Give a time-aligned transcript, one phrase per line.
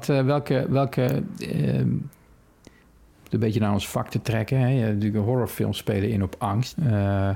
[0.00, 1.88] Wat, eh, welke, welke ehm,
[3.30, 4.58] een beetje naar ons vak te trekken.
[4.58, 4.68] Hè?
[4.68, 6.76] Je hebt natuurlijk horrorfilms spelen in op angst.
[6.78, 7.30] Eh,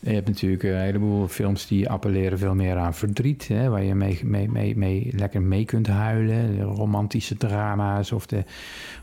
[0.00, 3.48] je hebt natuurlijk een heleboel films die appelleren veel meer aan verdriet.
[3.48, 3.68] Hè?
[3.68, 6.56] Waar je mee, mee, mee, mee, lekker mee kunt huilen.
[6.56, 8.44] De romantische drama's of de,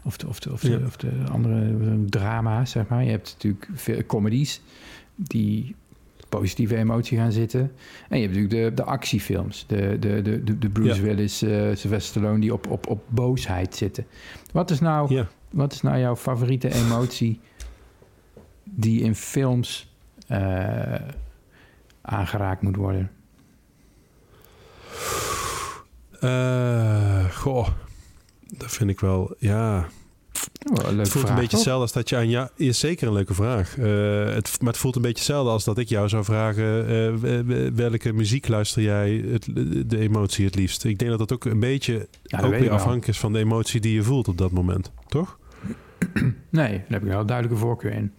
[0.04, 0.86] of de, of de, of de, Ja.
[0.86, 3.04] of de andere drama's, zeg maar.
[3.04, 4.62] Je hebt natuurlijk veel comedies
[5.16, 5.76] die
[6.38, 7.72] positieve emotie gaan zitten.
[8.10, 9.66] En je hebt natuurlijk de, de actiefilms.
[9.68, 11.02] De, de, de, de, de Bruce Ja.
[11.02, 12.40] Willis, eh Sylvester Stallone...
[12.40, 14.06] die op, op, op boosheid zitten.
[14.52, 15.14] Wat is nou...
[15.14, 15.28] Ja.
[15.50, 17.40] Wat is nou jouw favoriete emotie
[18.64, 19.96] die in films
[20.28, 20.96] eh,
[22.02, 23.12] aangeraakt moet worden?
[26.20, 27.68] Eh, goh,
[28.58, 29.88] dat vind ik wel, ja...
[30.72, 31.52] Oh, Het voelt vraag, een beetje toch?
[31.52, 33.78] hetzelfde als dat je aan ja, is zeker een leuke vraag.
[33.78, 33.86] Eh,
[34.34, 38.14] het, maar het voelt een beetje hetzelfde als dat ik jou zou vragen: eh, welke
[38.14, 39.48] muziek luister jij het,
[39.90, 40.84] de emotie het liefst?
[40.84, 42.08] Ik denk dat dat ook een beetje
[42.44, 45.38] ook weer afhankelijk is van de emotie die je voelt op dat moment, toch?
[46.50, 48.12] Nee, daar heb ik wel duidelijke voorkeur in.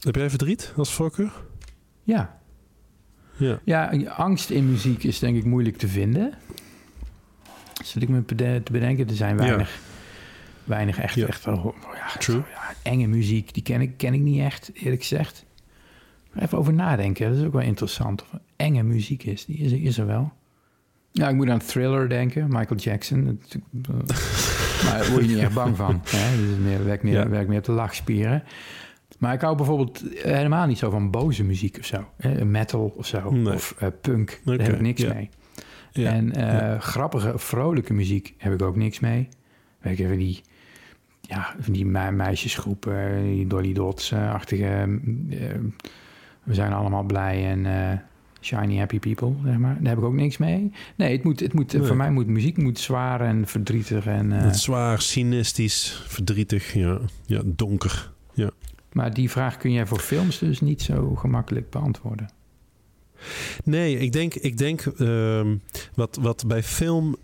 [0.00, 1.32] Heb jij verdriet als voorkeur?
[2.02, 2.38] Ja.
[3.36, 3.60] Ja.
[3.64, 6.34] Ja, angst in muziek is denk ik moeilijk te vinden.
[7.84, 9.78] Zit ik me te bedenken, er zijn weinig,
[10.70, 11.26] weinig echt, Ja.
[11.26, 12.36] echt wel, ja, True.
[12.54, 13.54] ja, enge muziek.
[13.54, 15.44] Die ken ik, ken ik niet echt, eerlijk gezegd.
[16.32, 18.22] Maar Even over nadenken, dat is ook wel interessant.
[18.22, 20.32] Of enge muziek is, die is, er- is er wel.
[21.12, 23.40] Ja, ik moet aan Thriller denken, Michael Jackson.
[23.70, 24.02] Dat
[24.84, 26.00] maar daar word je niet echt bang van.
[26.08, 26.36] Hè?
[26.36, 27.28] Dus meer, werkt, meer, Ja.
[27.28, 28.42] werkt meer op de lachspieren.
[29.18, 32.08] Maar ik hou bijvoorbeeld helemaal niet zo van boze muziek of zo.
[32.16, 32.44] Hè?
[32.44, 33.30] Metal of zo.
[33.30, 33.54] Nee.
[33.54, 34.40] Of eh, punk.
[34.44, 35.12] Daar heb ik niks ja.
[35.14, 35.28] mee.
[35.92, 36.10] Ja.
[36.12, 39.28] En eh, grappige, vrolijke muziek heb ik ook niks mee.
[39.80, 40.40] Weet je, van die,
[41.30, 44.66] ja, van die me- meisjesgroepen, die Dolly Dots-achtige...
[45.30, 45.38] eh,
[46.42, 47.98] we zijn allemaal blij en eh,
[48.40, 49.76] shiny happy people, zeg maar.
[49.80, 50.72] Daar heb ik ook niks mee.
[50.96, 51.82] Nee, het moet, het moet, Nee.
[51.86, 54.06] voor mij moet muziek moet zwaar en verdrietig.
[54.06, 58.12] En, eh, zwaar, cynistisch, verdrietig, ja, ja donker.
[58.34, 58.50] Ja.
[58.92, 62.30] maar die vraag kun jij voor films dus niet zo gemakkelijk beantwoorden.
[63.64, 65.56] Nee, ik denk, ik denk ehm,
[65.94, 67.16] wat, wat bij film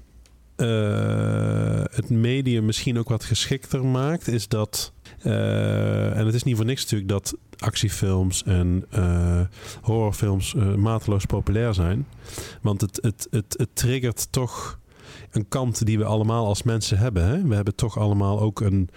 [0.57, 4.93] eh, het medium misschien ook wat geschikter maakt, is dat.
[5.23, 9.41] eh, en het is niet voor niks natuurlijk dat actiefilms en eh,
[9.83, 12.07] horrorfilms mateloos populair zijn.
[12.63, 14.79] Want het, het, het, het triggert toch
[15.31, 17.25] een kant die we allemaal als mensen hebben.
[17.25, 17.43] Hè?
[17.43, 18.89] We hebben toch allemaal ook een,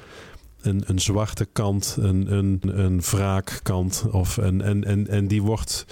[0.62, 4.06] een, een zwarte kant, een, een, een wraakkant.
[4.12, 5.86] Of een, en, en, en die wordt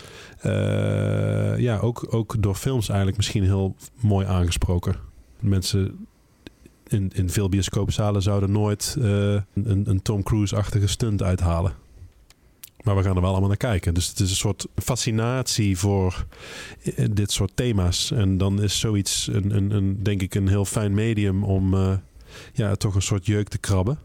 [1.58, 5.07] ja, ook, ook door films eigenlijk misschien heel mooi aangesproken.
[5.40, 6.08] Mensen
[6.88, 11.74] in, in veel bioscoopzalen zouden nooit eh, een, een Tom Cruise-achtige stunt uithalen.
[12.84, 13.94] Maar we gaan er wel allemaal naar kijken.
[13.94, 16.26] Dus het is een soort fascinatie voor
[16.96, 18.12] eh, dit soort thema's.
[18.12, 21.94] En dan is zoiets, een, een, een, denk ik, een heel fijn medium om eh,
[22.54, 24.00] ja, toch een soort jeuk te krabben.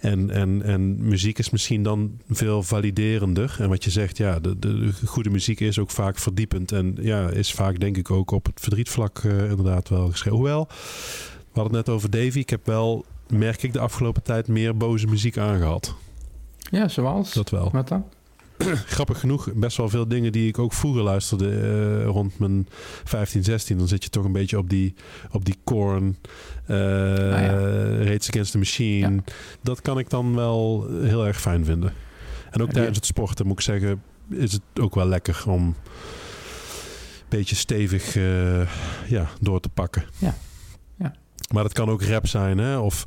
[0.00, 3.56] En, en, en muziek is misschien dan veel validerender.
[3.58, 6.72] En wat je zegt, ja, de, de goede muziek is ook vaak verdiepend.
[6.72, 10.38] En ja, is vaak denk ik ook op het verdrietvlak eh, inderdaad wel geschreven.
[10.38, 10.68] Hoewel,
[11.52, 12.38] we hadden het net over Davy.
[12.38, 15.94] Ik heb wel, merk ik de afgelopen tijd, meer boze muziek aangehad.
[16.70, 17.32] Ja, zoals?
[17.32, 17.70] Dat wel.
[17.72, 18.04] Wat dan?
[18.96, 22.68] Grappig genoeg, best wel veel dingen die ik ook vroeger luisterde eh, rond mijn
[23.04, 23.78] 15, 16.
[23.78, 24.94] Dan zit je toch een beetje op die,
[25.30, 26.16] op die Korn,
[26.66, 27.58] eh ja.
[27.98, 29.14] Rage Against the Machine.
[29.14, 29.32] Ja.
[29.62, 31.92] Dat kan ik dan wel heel erg fijn vinden.
[32.50, 35.64] En ook Ja, tijdens het sporten moet ik zeggen, is het ook wel lekker om
[35.64, 35.74] een
[37.28, 38.68] beetje stevig eh,
[39.08, 40.04] ja, door te pakken.
[40.18, 40.34] Ja.
[41.52, 42.78] Maar dat kan ook rap zijn, hè?
[42.78, 43.04] Of,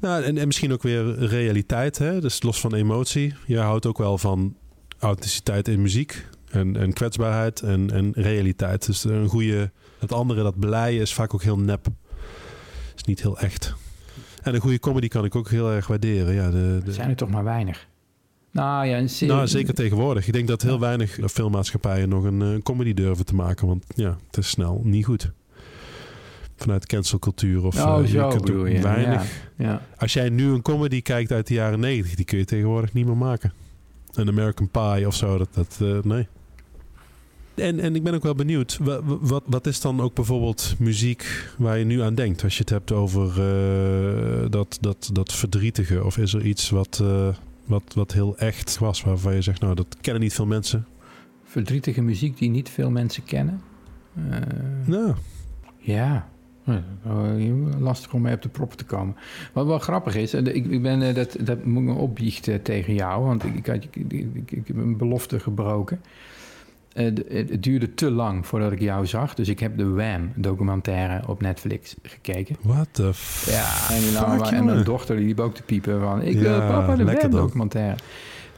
[0.00, 2.20] nou, en, en misschien ook weer realiteit, hè?
[2.20, 3.34] Dus los van emotie.
[3.46, 4.56] Je houdt ook wel van
[5.00, 6.26] authenticiteit in muziek.
[6.50, 8.86] En, en kwetsbaarheid en, en realiteit.
[8.86, 9.70] Dus een goede...
[9.98, 11.86] Het andere, dat blij is vaak ook heel nep.
[12.96, 13.74] Is niet heel echt.
[14.42, 16.34] En een goede comedy kan ik ook heel erg waarderen.
[16.34, 17.88] Ja, de, de, Er zijn er toch maar weinig.
[18.52, 20.26] Nou ja, een nou, zeker tegenwoordig.
[20.26, 23.66] Ik denk dat heel weinig filmmaatschappijen nog een, eh, comedy durven te maken.
[23.66, 25.32] Want ja, het is snel niet goed.
[26.56, 27.80] Vanuit cancelcultuur of Oh,
[28.14, 28.80] eh, kunt je.
[28.82, 29.22] weinig.
[29.56, 29.82] Ja, ja.
[29.98, 33.06] Als jij nu een comedy kijkt uit de jaren 90, die kun je tegenwoordig niet
[33.06, 33.52] meer maken.
[34.14, 36.26] Een American Pie of zo, dat, dat eh, nee.
[37.54, 40.74] En, en ik ben ook wel benieuwd, wa- wa- wat, wat is dan ook bijvoorbeeld
[40.78, 42.42] muziek waar je nu aan denkt?
[42.44, 46.04] Als je het hebt over eh, dat, dat, dat verdrietige.
[46.04, 47.28] Of is er iets wat, eh,
[47.64, 50.86] wat, wat heel echt was, waarvan je zegt, nou, dat kennen niet veel mensen?
[51.44, 53.60] Verdrietige muziek die niet veel mensen kennen.
[54.86, 55.14] Nou,
[55.78, 56.28] Ja,
[57.78, 59.16] lastig om mee op de proppen te komen.
[59.52, 62.94] Wat wel grappig is, en ik, ben, eh, dat, dat moet ik me opbiechten tegen
[62.94, 64.12] jou, want ik, ik, had- ik,
[64.50, 66.00] ik, heb een belofte gebroken.
[66.92, 71.28] Eh, het, duurde te lang voordat ik jou zag, dus ik heb de Wham documentaire
[71.28, 72.56] op Netflix gekeken.
[72.62, 73.46] what the f...
[73.50, 76.22] Ja, en, fuck, en mijn dochter die liep ook te piepen van...
[76.22, 77.96] ik Ja, wil papa de Wham documentaire.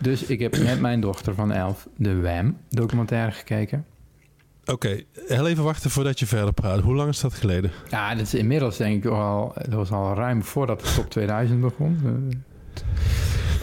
[0.01, 3.85] Dus ik heb met mijn dochter van elf de Wham documentaire gekeken.
[4.65, 6.81] Oké, heel even wachten voordat je verder praat.
[6.81, 7.71] Hoe lang is dat geleden?
[7.91, 9.53] Ja, dat is inmiddels denk ik al...
[9.55, 11.99] Dat was al ruim voordat de top 2000 begon.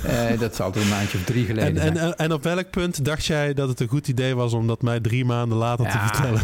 [0.04, 2.70] Eh, eh, dat zal altijd een maandje of drie geleden En, en, en, op welk
[2.70, 5.90] punt dacht jij dat het een goed idee was om dat mij drie maanden later
[5.90, 6.42] te vertellen?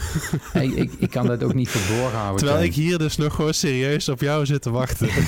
[0.70, 2.38] ik, ik, ik kan dat ook niet verborgen houden.
[2.46, 5.10] Terwijl ik hier dus nog gewoon serieus op jou zit te wachten.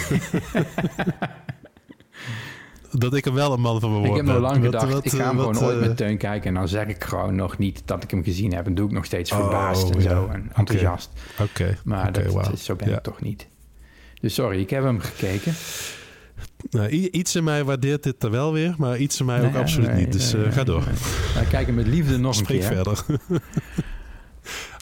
[3.00, 5.06] dat ik er wel een man van mijn Ik woord heb nog lang gedacht, wat,
[5.06, 6.48] ik ga hem wat, gewoon ooit eh, met Teun kijken...
[6.48, 8.66] en dan zeg ik gewoon nog niet dat ik hem gezien heb.
[8.66, 10.10] En doe ik nog steeds Oh, verbaasd en ja.
[10.10, 11.10] zo en enthousiast.
[11.42, 12.96] Oké, Maar oké, dat, is- zo ben Ja.
[12.98, 13.48] ik toch niet.
[14.22, 15.54] Dus sorry, ik heb hem gekeken.
[16.70, 19.90] Nou, iets in mij waardeert dit er wel weer, maar iets in mij ook absoluut
[19.92, 20.14] nee, niet.
[20.14, 20.84] Dus nee, eh, ga door.
[21.34, 22.76] Maar ik kijk hem met liefde nog Spreek een keer.
[22.76, 23.04] verder.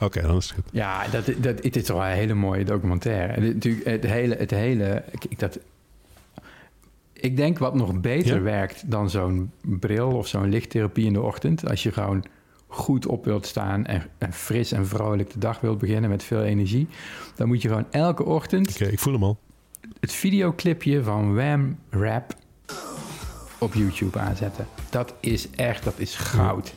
[0.03, 0.63] Oké, dan is het goed.
[0.71, 3.33] Ja, dat, dat, het is toch wel een hele mooie documentaire.
[3.33, 4.35] En het, natuurlijk, het hele...
[4.35, 5.59] Het hele ik, dat,
[7.25, 8.42] ik denk wat nog beter Ja.
[8.42, 11.69] werkt dan zo'n bril of zo'n lichttherapie in de ochtend.
[11.69, 12.25] Als je gewoon
[12.68, 16.42] goed op wilt staan en, en fris en vrolijk de dag wilt beginnen met veel
[16.44, 16.88] energie.
[17.36, 19.38] Dan moet je gewoon elke ochtend Oké, ik voel hem al.
[20.00, 22.33] het videoclipje van Wham Rap
[23.60, 24.68] op YouTube aanzetten.
[24.89, 26.74] Dat is echt, dat is goud.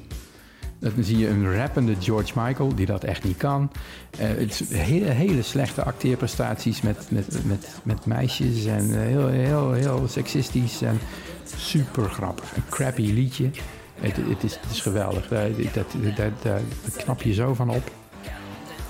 [0.79, 3.71] Dan zie je een rappende George Michael, die dat echt niet kan.
[4.19, 8.67] Eh, het hele, hele slechte acteerprestaties met, met, met, met meisjes.
[8.67, 10.99] En heel, heel, heel seksistisch en
[11.57, 12.57] super grappig.
[12.57, 13.51] Een crappy liedje.
[14.01, 15.29] Het, het, is, het is geweldig.
[15.29, 15.97] Daar, dat,
[16.97, 17.91] knap je zo van op.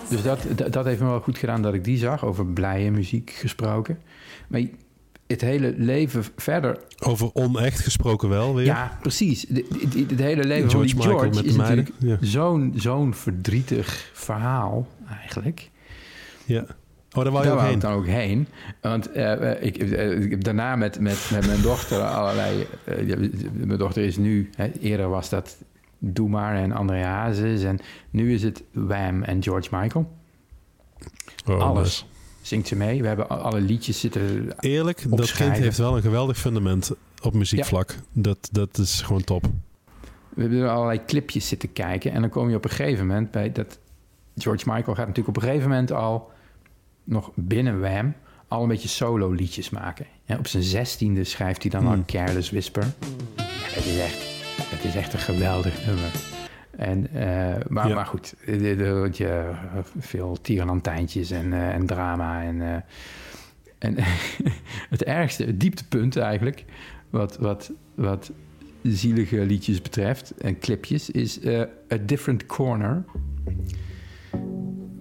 [0.08, 2.25] Dus dat, dat, dat heeft me wel goed gedaan dat ik die zag.
[2.25, 3.99] Over blije muziek gesproken.
[4.49, 4.61] Maar
[5.28, 6.78] het hele leven verder...
[6.98, 8.64] Over onecht gesproken wel weer.
[8.64, 9.46] Ja, precies.
[10.08, 11.90] Het hele leven George van die Michael George met is natuurlijk
[12.20, 15.70] zo'n zo'n verdrietig verhaal eigenlijk.
[16.44, 16.66] ja.
[17.16, 17.75] Oh, daar wou je Daar ook wou heen.
[17.75, 18.48] ik dan ook heen.
[18.80, 22.66] Want eh, ik, eh, ik heb daarna met, met, met mijn dochter allerlei...
[22.84, 23.16] eh,
[23.52, 24.50] mijn dochter is nu...
[24.54, 25.56] Hè, eerder was dat
[25.98, 27.62] Doe Maar en André Hazes.
[27.62, 27.78] En
[28.10, 30.12] nu is het Wham en George Michael.
[31.46, 32.06] Oh, Alles.
[32.48, 33.00] Zingt ze mee.
[33.00, 34.52] We hebben al- alle liedjes zitten...
[34.60, 36.90] Eerlijk, dat kind heeft wel een geweldig fundament
[37.22, 37.94] op muziekvlak.
[38.12, 39.44] Dat, dat is gewoon top.
[40.28, 42.12] We hebben er allerlei clipjes zitten kijken.
[42.12, 43.78] En dan kom je op een gegeven moment bij dat...
[44.36, 46.30] George Michael gaat natuurlijk op een gegeven moment al...
[47.04, 48.14] nog binnen Wham...
[48.48, 50.06] al een beetje solo liedjes maken.
[50.24, 52.04] Ja, op zijn zestiende schrijft hij dan al Hmm.
[52.04, 52.82] Careless Whisper.
[53.36, 54.18] Ja, het is echt,
[54.62, 56.10] het is echt een geweldig nummer.
[56.78, 57.94] En, eh, maar, Ja.
[57.94, 59.50] maar goed, je
[59.98, 62.43] veel tierenlantijntjes en, eh, en drama.
[62.43, 62.81] En, eh,
[63.79, 63.94] en
[64.94, 66.64] het ergste, het dieptepunt eigenlijk...
[67.10, 68.32] wat, wat, wat
[68.82, 71.10] zielige liedjes betreft en clipjes...
[71.10, 71.46] is
[71.93, 73.05] A Different Corner.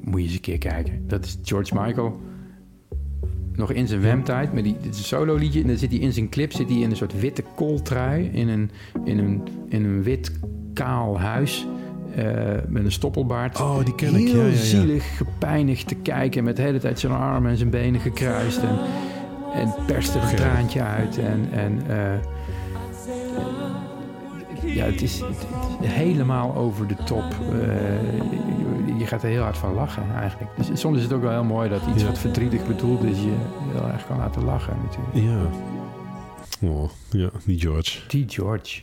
[0.02, 1.08] Moet je eens een keer kijken.
[1.08, 2.22] Dat is George Michael
[3.56, 5.62] nog in zijn wemtijd met die dit is een solo liedje.
[5.62, 8.30] En dan zit hij in zijn clip zit hij in een soort witte kooltrui.
[8.32, 8.72] In een,
[9.04, 10.32] in een, in een wit
[10.78, 11.68] kaal huis.
[12.16, 12.26] eh,
[12.68, 13.62] met een stoppelbaard.
[13.62, 14.28] Oh, die ken ik.
[14.28, 14.56] Heel Ja, ja, ja.
[14.56, 16.44] zielig, gepijnigd te kijken.
[16.44, 18.58] Met de hele tijd zijn armen en zijn benen gekruist.
[18.58, 18.78] En,
[19.54, 21.18] en perst er een traantje uit.
[21.18, 22.14] En, en eh,
[24.76, 25.20] ja, het is,
[25.80, 27.24] het helemaal over de top.
[27.24, 30.52] Eh, je, gaat er heel hard van lachen eigenlijk.
[30.58, 33.18] Dus soms is het ook wel heel mooi dat iets wat verdrietig bedoeld is...
[33.18, 33.36] je
[33.74, 35.16] heel erg kan laten lachen natuurlijk.
[36.62, 36.70] Ja.
[36.70, 38.00] Oh, ja, die George.
[38.08, 38.80] Die George.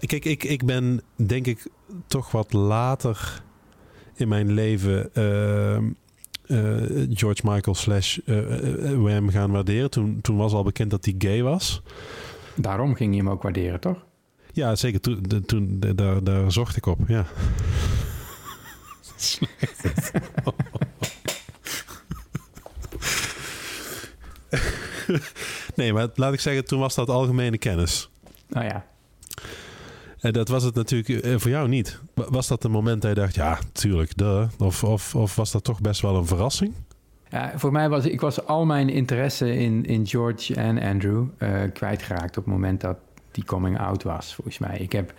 [0.00, 1.66] Kijk, ik, ik ben denk ik
[2.06, 3.42] toch wat later
[4.14, 5.84] in mijn leven ehm,
[6.46, 9.90] eh, George Michael slash eh, eh, Wham gaan waarderen.
[9.90, 11.82] Toen, toen was al bekend dat hij gay was.
[12.54, 14.04] Daarom ging je hem ook waarderen, toch?
[14.52, 15.00] Ja, zeker.
[15.00, 17.26] Toen, toen daar, daar zocht ik op, ja.
[19.16, 20.10] Slecht.
[25.76, 28.10] nee, maar laat ik zeggen, toen was dat algemene kennis.
[28.48, 28.86] Nou ja,
[30.20, 32.00] En dat was het natuurlijk eh, voor jou niet.
[32.14, 34.48] Wa- Was dat een moment dat je dacht, ja, tuurlijk, duh.
[34.58, 36.72] Of, of, of was dat toch best wel een verrassing?
[37.30, 41.50] Ja, voor mij was ik was al mijn interesse in, in George en Andrew eh,
[41.72, 42.96] kwijtgeraakt op het moment dat
[43.30, 44.78] die coming out was, volgens mij.
[44.78, 45.14] Ik heb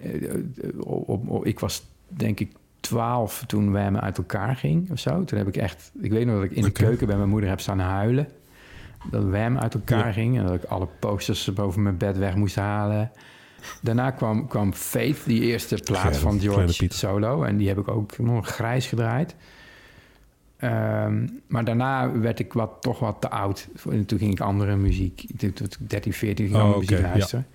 [0.00, 0.32] eh,
[0.80, 5.24] op, op- ik was denk ik 12 toen Wham uit elkaar ging of zo.
[5.24, 5.90] Toen heb ik echt...
[6.00, 8.28] Ik weet nog dat ik in de keuken bij mijn moeder heb staan huilen.
[9.10, 10.12] Dat Wham uit elkaar Ja.
[10.12, 10.38] ging.
[10.38, 13.10] En dat ik alle posters boven mijn bed weg moest halen.
[13.82, 16.86] Daarna kwam, kwam Faith, die eerste plaat Kleine- van George.
[16.88, 17.42] Solo.
[17.42, 19.34] En die heb ik ook nog grijs gedraaid.
[20.56, 23.68] Ehm, maar daarna werd ik wat, toch wat te oud.
[23.90, 25.22] En toen ging ik andere muziek.
[25.22, 25.56] Ik
[25.88, 27.00] 13, 14 ging ik Oh, muziek ja.
[27.00, 27.46] luisteren.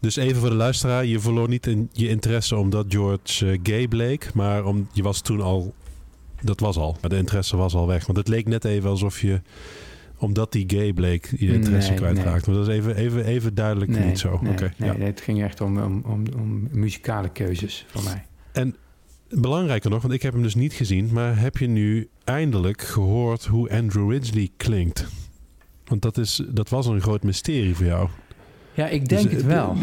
[0.00, 3.88] Dus even voor de luisteraar, je verloor niet in je interesse omdat George eh, gay
[3.88, 5.74] bleek, maar om, je was toen al,
[6.40, 8.06] dat was al, maar de interesse was al weg.
[8.06, 9.40] Want het leek net even alsof je,
[10.18, 12.50] omdat die gay bleek, je interesse Nee, kwijtraakte.
[12.50, 14.38] Maar dat is even, even, even duidelijk Nee, niet zo.
[14.42, 14.96] nee, Oké, nee, ja.
[14.96, 18.24] nee, het ging echt om, om, om, om muzikale keuzes voor mij.
[19.30, 23.44] Belangrijker nog, want ik heb hem dus niet gezien, maar heb je nu eindelijk gehoord
[23.44, 25.06] hoe Andrew Ridgely klinkt?
[25.84, 28.08] Want dat, is, dat was een groot mysterie voor jou.
[28.74, 29.76] Ja, ik Dus, denk het eh, wel.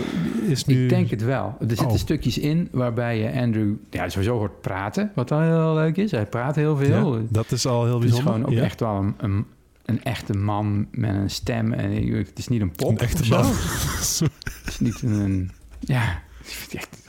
[0.48, 1.56] Is nu, Ik denk het wel.
[1.60, 1.96] Er zitten Oh.
[1.96, 6.12] stukjes in waarbij je Andrew ja, sowieso hoort praten, wat dan heel leuk is.
[6.12, 7.28] Hij praat heel ja, veel.
[7.30, 8.34] dat is al heel het is bijzonder.
[8.34, 8.64] gewoon ook ja.
[8.64, 9.46] echt wel een, een,
[9.86, 11.74] een echte man met een stem.
[11.74, 13.46] En het is niet een pop Een echte man.
[14.64, 15.52] Het is niet een...
[15.80, 17.02] Ja, het is echt...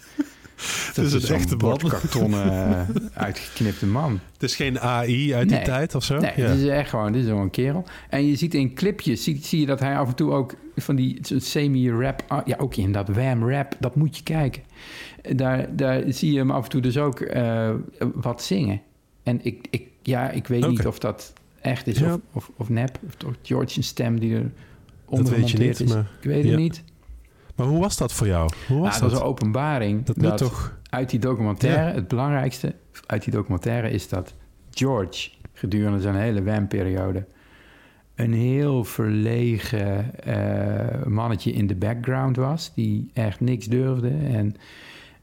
[0.95, 1.71] Het is een echte man.
[1.71, 4.21] bordkartonnen eh, uitgeknipte man.
[4.33, 6.19] Het is geen AI uit die tijd of zo?
[6.19, 6.47] Nee, ja.
[6.47, 7.85] het is echt gewoon, dit is zo'n kerel.
[8.09, 10.97] En je ziet in clipjes, zie, zie je dat hij af en toe ook van
[10.97, 12.25] die semi-rap...
[12.29, 14.63] ah, Ja, ook in dat wham-rap, dat moet je kijken.
[15.37, 17.71] Daar, daar zie je hem af en toe dus ook eh,
[18.15, 18.81] wat zingen.
[19.23, 21.33] En ik, ik, ja, ik weet niet of dat
[21.65, 22.13] echt is Ja.
[22.13, 22.99] of, of, of nep.
[23.07, 24.51] Of toch George een stem die er dat
[25.19, 25.81] onder weet je niet.
[25.81, 25.93] is.
[25.93, 26.51] Maar, Ik weet Ja.
[26.51, 26.83] het niet.
[27.57, 28.51] maar hoe was dat voor jou?
[28.69, 29.01] Hoe was Ja, dat?
[29.01, 30.05] dat was een openbaring.
[30.05, 30.79] dat dat toch...
[30.91, 32.75] uit die documentaire, het belangrijkste
[33.07, 34.35] uit die documentaire is dat
[34.71, 37.25] George gedurende zijn hele WAM-periode
[38.15, 44.09] een heel verlegen eh, mannetje in de background was, die echt niks durfde.
[44.09, 44.55] En,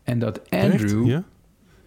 [0.03, 1.07] en dat Andrew?
[1.07, 1.23] Ja?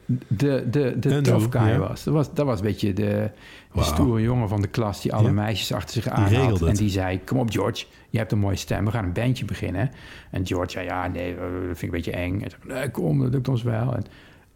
[0.07, 1.79] De, de, de Andrew, tough guy ja.
[1.79, 2.05] was.
[2.05, 2.35] Dat, was.
[2.35, 3.31] dat was een beetje de,
[3.77, 5.33] stoere jongen van de klas die alle Ja.
[5.33, 6.33] meisjes achter zich aan
[6.67, 9.45] En die zei, kom op George, je hebt een mooie stem, we gaan een bandje
[9.45, 9.91] beginnen.
[10.31, 12.41] En George zei, ja, nee, dat vind ik een beetje eng.
[12.43, 13.95] En zei, nee, kom, dat lukt ons wel.
[13.95, 14.05] En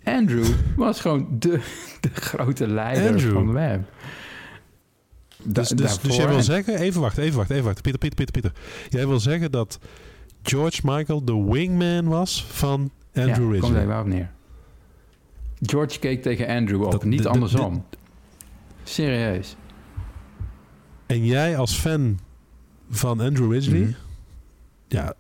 [0.05, 0.45] Andrew
[0.77, 1.61] was gewoon de,
[2.01, 3.33] de grote leider Andrew.
[3.33, 3.85] van Wham.
[5.43, 6.79] Da- Dus, dus, dus jij wil en- zeggen...
[6.79, 7.83] Even wachten, even wachten, even wachten.
[7.83, 8.89] Pieter, Pieter, Pieter, Pieter.
[8.99, 9.79] Jij wil zeggen dat
[10.43, 14.31] George Michael de wingman was van ja, Andrew komt er wel op neer.
[15.63, 17.85] George keek tegen Andrew op, Dat- niet de- de- andersom.
[18.83, 19.57] Serieus.
[21.07, 22.19] En jij als fan
[22.91, 23.81] van Andrew Ridgely...
[23.81, 23.93] Mhm.
[24.89, 25.15] Ja,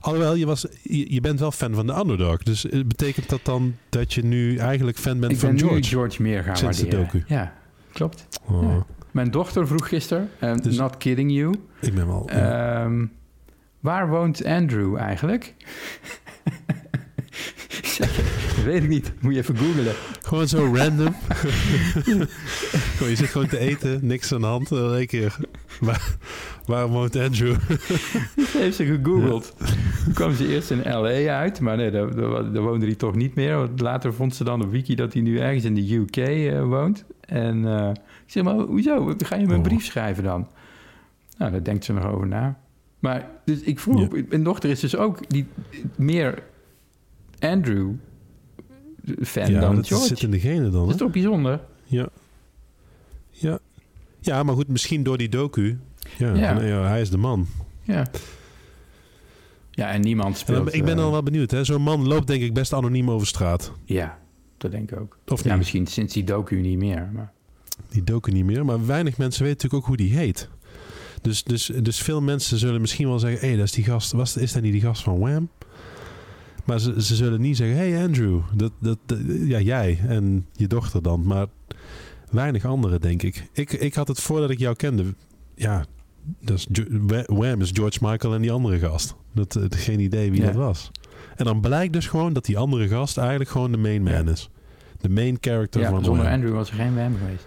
[0.00, 2.42] alhoewel je, was, je, je bent wel fan van de underdog.
[2.42, 5.74] Dus eh, betekent dat dan dat je nu eigenlijk fan bent Ik van ben George?
[5.76, 7.10] nu George meer gaan Sinds de waarderen.
[7.12, 7.24] docu.
[7.34, 7.54] Ja,
[7.92, 8.26] klopt.
[8.44, 8.86] Oh, Ja.
[9.10, 12.28] Mijn dochter vroeg gisteren, eh, Dus- not kidding you, Ik ben wel...
[12.28, 13.06] ehm,
[13.80, 15.54] waar woont Andrew eigenlijk?
[18.68, 19.94] Weet ik niet, moet je even googlen.
[20.22, 21.14] Gewoon zo random.
[23.08, 24.72] je zit gewoon te eten, niks aan de hand.
[24.72, 25.36] Één keer,
[25.80, 26.16] waar,
[26.66, 27.56] waar woont Andrew?
[28.52, 29.54] Heeft ze gegoogeld.
[30.04, 31.38] Toen kwam ze eerst in L.A.
[31.38, 33.56] uit, maar nee, daar, daar, daar woonde hij toch niet meer.
[33.56, 36.62] Want later vond ze dan op wiki dat hij nu ergens in de UK eh,
[36.62, 37.04] woont.
[37.20, 37.90] En eh,
[38.24, 39.14] ik zeg, maar hoezo?
[39.18, 39.64] Ga je me een Oh.
[39.64, 40.48] brief schrijven dan?
[41.38, 42.58] Nou, daar denkt ze nog over na.
[42.98, 45.46] Maar dus ik vroeg, mijn dochter is dus ook die,
[45.96, 46.42] meer
[49.34, 50.06] Ja, dan dat George.
[50.06, 50.82] zit in de genen dan.
[50.82, 51.60] Dat is toch bijzonder?
[51.84, 52.08] Ja.
[53.30, 53.58] ja.
[54.20, 55.78] Ja, maar goed, misschien door die docu.
[56.18, 56.80] Ja, Ja.
[56.82, 57.46] hij is de man.
[57.82, 58.06] Ja.
[59.70, 60.64] Ja, en niemand En speelt...
[60.64, 61.50] dan- ik ben eh, dan wel benieuwd.
[61.50, 61.64] hè.
[61.64, 63.72] Zo'n man loopt denk ik best anoniem over straat.
[63.84, 64.18] Ja,
[64.56, 65.18] dat denk ik ook.
[65.26, 65.58] Of Ja, niet?
[65.58, 67.32] misschien sinds die docu niet meer, maar...
[67.88, 68.64] Die docu niet meer.
[68.64, 70.48] Maar weinig mensen weten natuurlijk ook hoe die heet.
[71.22, 73.40] Dus, dus, dus veel mensen zullen misschien wel zeggen...
[73.40, 74.12] hé, hey, dat is die gast.
[74.12, 75.48] Was, is dat niet die gast van Wham?
[76.68, 77.76] Maar ze, ze zullen niet zeggen...
[77.76, 81.26] hey Andrew, dat, dat, dat- ja, jij en je dochter dan.
[81.26, 81.46] Maar
[82.30, 83.48] weinig anderen, denk ik.
[83.52, 83.72] ik.
[83.72, 85.04] Ik had het voordat ik jou kende...
[85.54, 85.84] Ja,
[86.40, 86.66] dat is,
[87.26, 89.14] Wham is George Michael en die andere gast.
[89.34, 90.46] Dat, eh, geen idee wie Ja.
[90.46, 90.90] dat was.
[91.36, 93.18] En dan blijkt dus gewoon dat die andere gast...
[93.18, 94.50] eigenlijk gewoon de main man is.
[95.00, 96.34] De main character Ja, van zonder Wham.
[96.34, 97.46] Andrew was er geen WM geweest.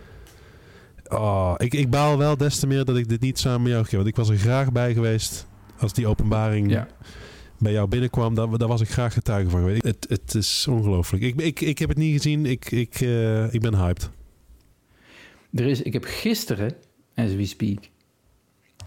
[1.08, 3.84] Oh, ik, ik baal wel des te meer dat ik dit niet samen met jou
[3.84, 3.92] heb.
[3.94, 5.48] Want ik was er graag bij geweest
[5.80, 6.88] als die openbaring Ja.
[7.62, 8.36] Bij jou binnenkwam.
[8.36, 9.84] Daar, daar was ik graag getuige van geweest.
[9.84, 11.24] Het, het is ongelooflijk.
[11.24, 12.46] Ik, ik, ik heb het niet gezien.
[12.46, 14.10] Ik, ik, eh, ik ben hyped.
[15.54, 16.74] Er is, ik heb gisteren,
[17.16, 17.80] as we speak,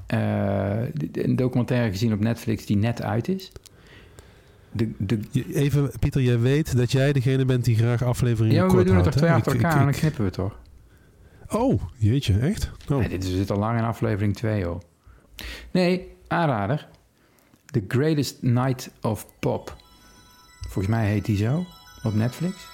[0.06, 3.52] eh, een documentaire gezien op Netflix die net uit is.
[4.72, 5.20] De, de,
[5.54, 8.86] Even, Pieter, jij weet dat jij degene bent die graag afleveringen ja, maar we kort
[8.86, 10.58] doen het toch twee achter elkaar ik- en dan knippen we toch?
[11.48, 12.70] Oh, jeetje, echt?
[12.90, 12.98] Oh.
[12.98, 14.80] Nee, dit is, al lang in aflevering 2, joh.
[15.70, 16.88] Nee, aanrader.
[17.74, 19.76] The Greatest Night of Pop.
[20.60, 21.64] Volgens mij heet die zo.
[22.02, 22.66] Op Netflix.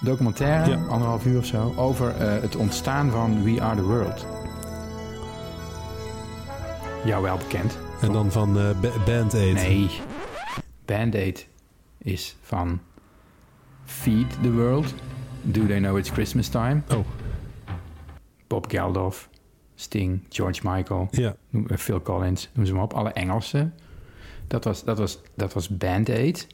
[0.00, 0.76] Documentaire, Ja.
[0.86, 1.72] anderhalf uur of zo.
[1.76, 4.26] Over eh, het ontstaan van We Are The World.
[7.04, 7.78] Jou wel bekend.
[8.00, 9.54] En dan van eh, Ba- Band Aid.
[9.54, 9.90] Nee.
[10.84, 11.48] Band-Aid
[11.98, 12.80] is van
[13.84, 14.94] Feed the World.
[15.42, 16.82] Do They Know It's Christmas Time?
[16.94, 17.04] Oh.
[18.46, 19.28] Bob Geldof,
[19.74, 21.36] Sting, George Michael, Ja,
[21.76, 22.92] Phil Collins, noem ze maar op.
[22.94, 23.74] Alle Engelsen.
[24.48, 26.46] Dat was, dat was, dat was Band-Aid.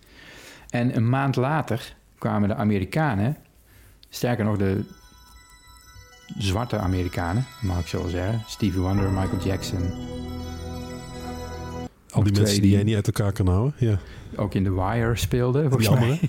[0.71, 3.37] En een maand later kwamen de Amerikanen,
[4.09, 4.85] sterker nog de
[6.39, 8.43] zwarte Amerikanen, mag ik zo wel zeggen.
[8.47, 9.91] Stevie Wonder, Michael Jackson,
[12.11, 13.75] al die mensen die die- jij niet uit elkaar kan houden.
[13.79, 13.99] Ja.
[14.37, 15.69] ook in The Wire speelde.
[15.69, 16.21] volgens Die mij.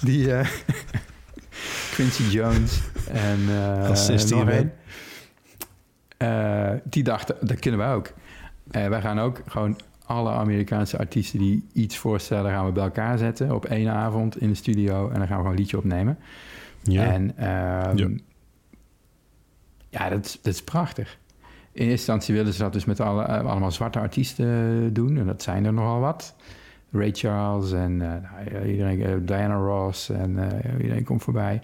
[0.00, 0.48] Die eh,
[1.94, 2.80] Quincy Jones
[3.12, 3.38] en.
[6.16, 8.12] Eh, die dachten, dat kunnen we ook.
[8.70, 12.50] Wij gaan ook gewoon alle Amerikaanse artiesten die iets voorstellen...
[12.50, 15.08] gaan we bij elkaar zetten op één avond in de studio...
[15.10, 16.18] en dan gaan we gewoon een liedje opnemen.
[16.82, 17.04] Ja.
[17.04, 18.08] En ehm, Ja.
[19.88, 21.18] ja, dat, is- dat is prachtig.
[21.72, 25.18] In eerste instantie willen ze dat dus met alle, eh, allemaal zwarte artiesten doen.
[25.18, 26.34] En dat zijn er nogal wat.
[26.92, 31.62] Ray Charles en eh, nou, iedereen, eh, Diana Ross en eh, iedereen komt voorbij.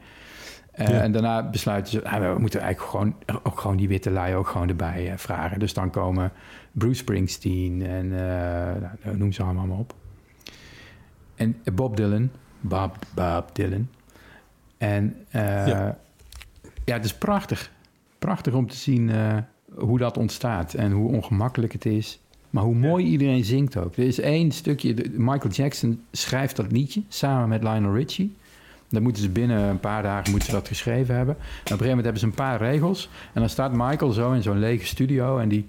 [0.76, 1.00] Eh, Ja.
[1.00, 4.48] En daarna besluiten ze, ah, we moeten eigenlijk gewoon, ook gewoon die witte lui ook
[4.48, 5.58] gewoon erbij eh, vragen.
[5.58, 6.32] Dus dan komen
[6.72, 9.94] Bruce Springsteen en eh, nou, noem ze allemaal maar op.
[11.34, 12.30] En Bob Dylan,
[12.60, 13.88] Bob, Bob Dylan.
[14.78, 15.96] En Ja.
[16.84, 16.94] ja.
[16.94, 17.70] het is prachtig.
[18.18, 19.10] Prachtig om te zien
[19.74, 22.20] hoe dat ontstaat en hoe ongemakkelijk het is.
[22.50, 23.96] Maar hoe mooi iedereen zingt ook.
[23.96, 28.36] Er is één stukje, Michael Jackson schrijft dat liedje samen met Lionel Richie.
[28.88, 31.34] Dan moeten ze binnen een paar dagen moeten ze dat geschreven hebben.
[31.34, 33.08] En op een gegeven moment hebben ze een paar regels.
[33.32, 35.38] En dan staat Michael zo in zo'n lege studio.
[35.38, 35.66] En die,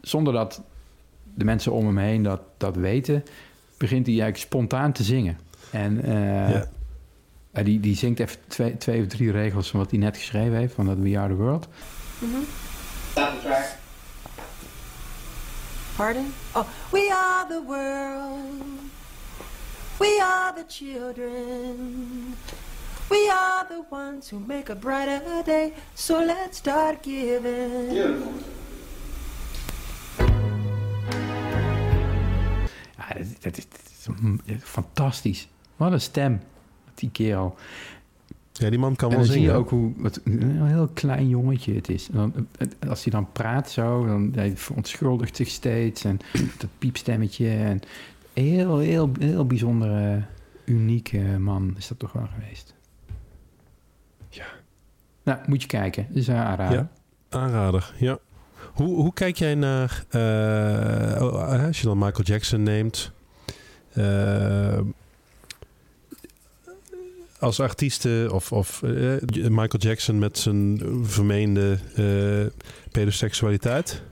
[0.00, 0.62] zonder dat
[1.34, 3.24] de mensen om hem heen dat, dat weten,
[3.78, 5.38] begint hij eigenlijk spontaan te zingen.
[5.70, 6.50] En eh,
[7.52, 7.62] Ja.
[7.62, 10.74] die, die zingt even twee, twee of drie regels van wat hij net geschreven heeft,
[10.74, 11.68] van dat We Are The World.
[15.96, 16.32] Pardon?
[16.54, 18.92] Oh, we are the world.
[19.98, 22.34] We are the children.
[23.08, 25.72] We are the ones who make a brighter day.
[25.94, 27.92] So let's start giving.
[32.96, 35.48] Ja, dat, dat is, dat is fantastisch.
[35.76, 36.40] Wat een stem,
[36.94, 37.56] die kerel.
[38.52, 41.28] ja, die man kan En wel dan zie je ook hoe wat, een heel klein
[41.28, 42.08] jongetje het is.
[42.08, 42.46] En dan,
[42.88, 46.04] als hij dan praat zo, dan hij verontschuldigt zich steeds.
[46.04, 46.18] En
[46.58, 47.48] dat piepstemmetje.
[47.48, 47.80] En
[48.34, 50.22] heel, heel, heel bijzondere,
[50.64, 52.74] unieke man is dat toch wel geweest.
[54.28, 54.46] Ja.
[55.22, 56.06] Nou, moet je kijken.
[56.10, 56.76] Dus uh, aanraden.
[57.30, 57.38] Ja.
[57.38, 58.18] Aanrader, ja.
[58.72, 63.12] Hoe, hoe kijk jij naar, eh, oh, als je dan Michael Jackson neemt,
[63.92, 64.80] eh,
[67.38, 68.90] als artiesten of, of eh,
[69.32, 74.02] Michael Jackson met zijn vermeende eh pedoseksualiteit?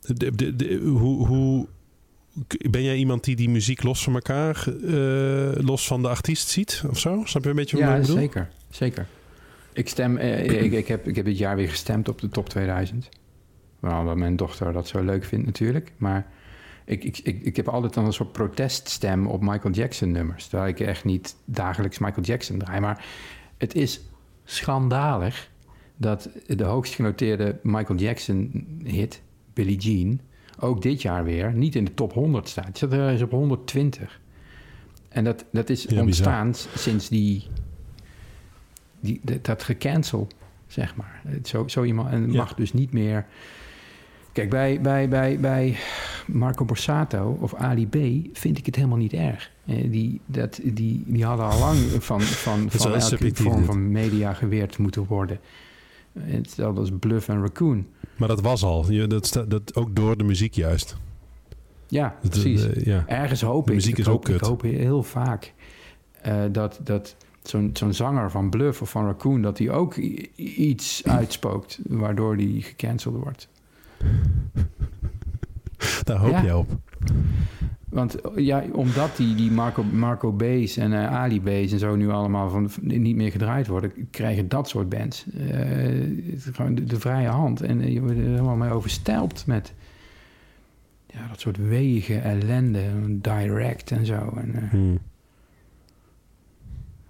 [0.00, 1.66] De, de, de- hoe, hoe,
[2.70, 6.82] ben jij iemand die die muziek los van elkaar, eh, los van de artiest ziet
[6.88, 7.22] of zo?
[7.24, 8.16] Snap je een beetje wat Ja, ik bedoel?
[8.16, 8.48] zeker.
[8.70, 9.06] Zeker.
[9.72, 12.48] Ik stem, eh, ik, ik, heb, ik heb dit jaar weer gestemd op de top
[12.48, 13.08] 2000.
[13.80, 15.92] Wel, omdat mijn dochter dat zo leuk vindt natuurlijk.
[15.96, 16.26] Maar
[16.84, 20.46] ik, ik, ik, ik heb altijd dan een soort proteststem op Michael Jackson nummers.
[20.46, 22.80] Terwijl ik echt niet dagelijks Michael Jackson draai.
[22.80, 23.04] Maar
[23.58, 24.00] het is
[24.44, 25.50] schandalig
[25.96, 30.20] dat de hoogst genoteerde Michael Jackson hit, Billie Jean,
[30.60, 32.66] ook dit jaar weer niet in de top 100 staat.
[32.66, 34.20] Het staat er eens op 120.
[35.08, 37.46] En dat, dat is Ja, ontstaan sinds die,
[39.00, 40.28] die, dat- gecancel,
[40.66, 41.22] zeg maar.
[41.44, 42.36] Zo, zo iemand, en het Ja.
[42.38, 43.26] mag dus niet meer...
[44.32, 45.76] Kijk, bij, bij, bij, bij
[46.26, 47.96] Marco Borsato of Ali B
[48.38, 49.50] vind ik het helemaal niet erg.
[49.66, 53.66] Eh, Die, dat, die, die hadden al lang van, van, van elke vorm dit.
[53.66, 55.38] van media geweerd moeten worden.
[56.12, 57.86] Eh, Hetzelfde als Bluff en Raccoon.
[58.16, 58.90] Maar dat was al.
[58.92, 60.96] Je, dat, dat ook door de muziek juist.
[61.86, 62.66] Ja, Dat- precies.
[62.66, 63.04] eh, ja.
[63.06, 64.34] Ergens hoop De ik, muziek is ook kut.
[64.34, 65.52] ik hoop heel vaak
[66.22, 69.42] eh, dat, dat zo'n zo'n zanger van Bluff of van Raccoon...
[69.42, 69.96] dat hij ook
[70.36, 73.48] iets uitspookt waardoor die gecanceld wordt.
[76.04, 76.42] Daar hoop Ja.
[76.42, 76.70] jij op.
[77.92, 82.10] Want ja, omdat die, die Marco, Marco B's en eh, Ali B's en zo nu
[82.10, 85.56] allemaal van, niet meer gedraaid worden, krijgen dat soort bands eh,
[86.52, 87.60] gewoon de, de vrije hand.
[87.60, 89.72] En eh, je wordt er helemaal mee overstelpt met
[91.06, 94.32] ja, dat soort wege, ellende, direct en zo.
[94.36, 94.98] En, Hmm.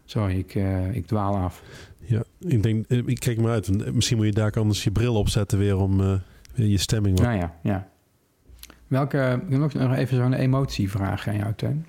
[0.04, 0.54] sorry, ik,
[0.92, 1.62] ik dwaal af.
[1.98, 3.94] Ja, ik denk, ik kijk maar uit.
[3.94, 5.96] Misschien moet je daar anders je bril opzetten weer om
[6.54, 7.26] weer je stemming wat.
[7.26, 7.91] Nou ja, ja.
[8.92, 11.86] Welke, ik heb nog nog even zo'n emotievraag aan jou, Teun.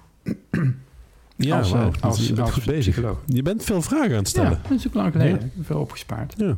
[1.36, 2.94] Ja, als, als, je bent als bezig.
[2.94, 3.22] psycholoog.
[3.26, 4.60] Je bent veel vragen aan het Ja, stellen.
[4.62, 5.40] dat is ook lang geleden.
[5.40, 5.46] Ja.
[5.46, 6.34] Ik heb veel opgespaard.
[6.38, 6.58] Ja.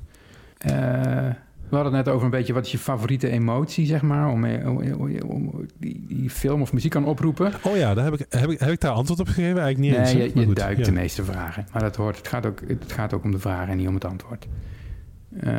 [0.58, 1.34] Eh,
[1.70, 4.46] we hadden het net over een beetje wat is je favoriete emotie, zeg maar, om,
[4.46, 7.54] eh, om, om, die, die film of muziek kan oproepen.
[7.64, 9.62] Oh ja, daar heb, ik, heb, ik, heb ik daar antwoord op gegeven?
[9.62, 10.34] Eigenlijk niet eens.
[10.34, 10.86] nee, je, duikt ja.
[10.86, 11.68] de meeste vragen.
[11.72, 13.94] Maar dat hoort, het, gaat ook, het gaat ook om de vragen en niet om
[13.94, 14.48] het antwoord.
[15.40, 15.52] Eh,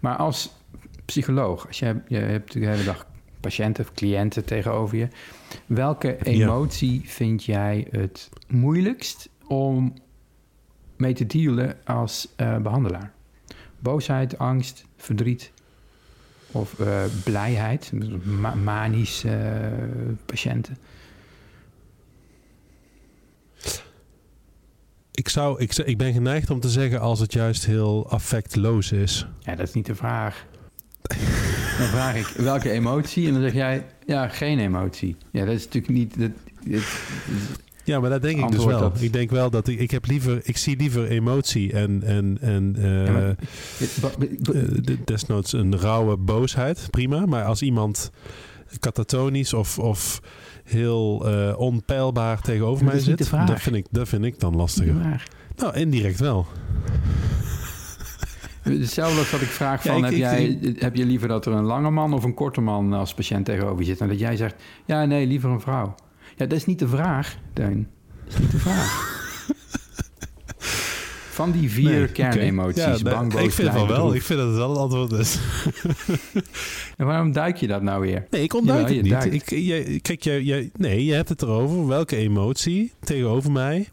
[0.00, 0.52] maar als
[1.04, 3.06] psycholoog, als je, je hebt de hele dag
[3.46, 5.08] patiënten of cliënten tegenover je.
[5.66, 9.94] Welke emotie vind jij het moeilijkst om
[10.96, 13.12] mee te dealen als eh, behandelaar?
[13.78, 15.52] Boosheid, angst, verdriet
[16.50, 17.92] of eh, blijheid,
[18.24, 19.34] ma manisch eh,
[20.26, 20.76] patiënten.
[25.10, 29.26] Ik, zou, ik, ik ben geneigd om te zeggen als het juist heel affectloos is.
[29.40, 30.46] Ja, dat is niet de vraag.
[31.78, 35.16] Dan vraag ik welke emotie en dan zeg jij ja, geen emotie.
[35.30, 36.18] Ja, dat is natuurlijk niet.
[36.20, 36.30] Dat,
[36.64, 37.00] dit-
[37.84, 38.80] Ja, maar dat denk ik dus wel.
[38.80, 42.38] dat- Ik denk wel dat ik, ik heb liever, ik zie liever emotie en, en,
[42.40, 43.36] en eh, Ja, maar-
[44.10, 47.26] eh, de- desnoods een rauwe boosheid, prima.
[47.26, 48.10] Maar als iemand
[48.80, 50.20] katatonisch of, of
[50.64, 54.94] heel eh, onpeilbaar tegenover Dat mij zit, dat vind, ik, dat vind ik dan lastiger.
[55.56, 56.46] Nou, indirect wel.
[58.68, 61.46] Hetzelfde als dat ik vraag Ja, van, ik- heb, ik- jij, heb je liever dat
[61.46, 64.00] er een lange man of een korte man als patiënt tegenover zit?
[64.00, 65.94] En dat jij zegt, ja, nee, liever een vrouw.
[66.36, 67.88] Ja, dat is niet de vraag, Teun.
[68.24, 69.14] Dat is niet de vraag.
[71.36, 72.90] Van die vier Nee, kernemoties, oké.
[72.90, 73.86] Ja, nee, bang, boos, Ik vind van wel.
[73.86, 74.14] bedroefd.
[74.14, 75.38] Ik vind dat het wel het antwoord is.
[76.96, 78.26] En waarom duik je dat nou weer?
[78.30, 79.42] Nee, ik ontduik Jawel, het niet.
[79.52, 81.86] Ik, jij, kijk, jij, jij, nee, je hebt het erover.
[81.86, 83.88] Welke emotie tegenover mij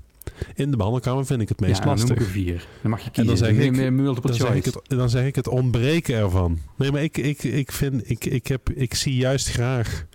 [0.55, 2.09] in de behandelkamer vind ik het meest ja, dan lastig?
[2.09, 2.67] noem ik er vier.
[2.81, 3.35] Dan mag je En kiezen.
[3.35, 6.15] dan zeg meer, ik- meer multiple dan zeg, ik het, dan zeg ik het ontbreken
[6.15, 6.59] ervan.
[6.77, 10.05] Nee, maar ik, ik, ik vind, ik, ik, heb, ik zie juist graag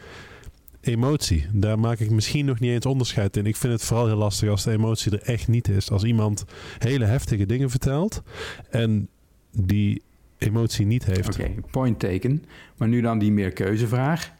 [0.80, 1.46] emotie.
[1.52, 3.46] Daar maak ik misschien nog niet eens onderscheid in.
[3.46, 5.90] Ik vind het vooral heel lastig als de emotie er echt niet is.
[5.90, 6.44] Als iemand
[6.78, 8.22] hele heftige dingen vertelt
[8.70, 9.08] en
[9.52, 10.02] die
[10.38, 11.28] emotie niet heeft.
[11.40, 12.44] Oké, point taken.
[12.76, 14.32] Maar nu dan die meerkeuzevraag.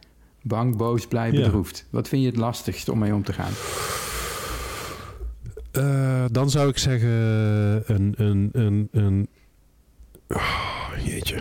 [0.43, 1.41] Bang, boos, blij, Ja.
[1.41, 1.87] bedroefd.
[1.91, 3.53] Wat vind je het lastigst om mee om te gaan?
[5.79, 7.09] Eh, dan zou ik zeggen
[7.95, 8.15] een...
[8.17, 9.29] een, een, een
[10.29, 11.41] oh, jeetje.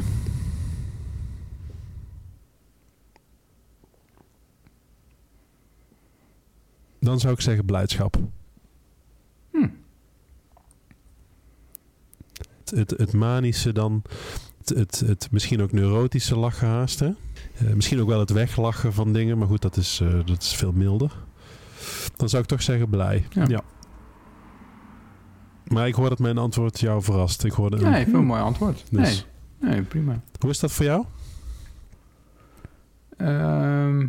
[7.00, 8.18] Dan zou ik zeggen blijdschap.
[9.52, 9.70] Hm.
[12.58, 14.02] Het, het, het manische dan...
[14.58, 17.10] Het, het, het misschien ook neurotische lachen haast, hè?
[17.58, 19.38] Eh, misschien ook wel het weglachen van dingen.
[19.38, 21.12] Maar goed, dat is, eh, dat is veel milder.
[22.16, 23.26] Dan zou ik toch zeggen blij.
[23.30, 23.46] Ja.
[23.48, 23.64] ja.
[25.68, 27.44] Maar ik hoor dat mijn antwoord jou verrast.
[27.44, 28.84] Ik hoorde een- Nee, veel mooi antwoord.
[28.90, 29.26] Dus-
[29.60, 30.20] Nee, nee, prima.
[30.40, 31.06] Hoe is dat voor jou?
[33.18, 34.06] Ehm,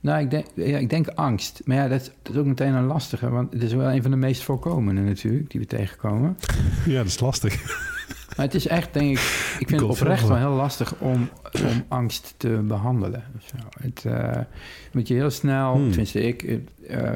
[0.00, 1.60] nou, ik denk, ja, ik denk angst.
[1.64, 3.28] Maar ja, dat is, dat is ook meteen een lastige.
[3.30, 6.36] Want het is wel een van de meest voorkomende natuurlijk, die we tegenkomen.
[6.86, 7.86] Ja, dat is lastig.
[8.36, 9.56] Maar het is echt, denk ik...
[9.58, 11.28] Ik vind het oprecht wel heel lastig om,
[11.64, 13.24] om angst te behandelen.
[13.80, 14.42] Het, eh,
[14.92, 15.88] omdat je heel snel, Hmm.
[15.88, 16.56] tenminste ik, eh,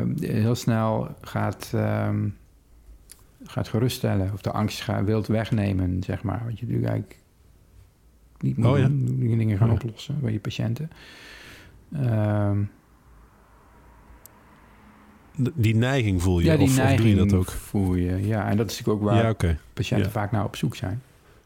[0.01, 2.29] eh, heel snel gaat, ehm,
[3.53, 4.33] gaat geruststellen.
[4.33, 6.43] Of de angst gaat, wilt wegnemen, zeg maar.
[6.45, 7.21] Wat je natuurlijk eigenlijk
[8.39, 8.87] niet moet Oh ja.
[8.87, 9.17] doen.
[9.19, 9.73] Die dingen gaan Ja.
[9.75, 10.91] oplossen bij je patiënten.
[11.93, 12.63] Ehm,
[15.55, 16.45] Die neiging voel je.
[16.47, 17.51] ja, die of, neiging of doe je dat ook?
[17.51, 18.27] voel je.
[18.27, 21.03] Ja, en dat is natuurlijk ook waar Ja, patiënten vaak naar op zoek zijn.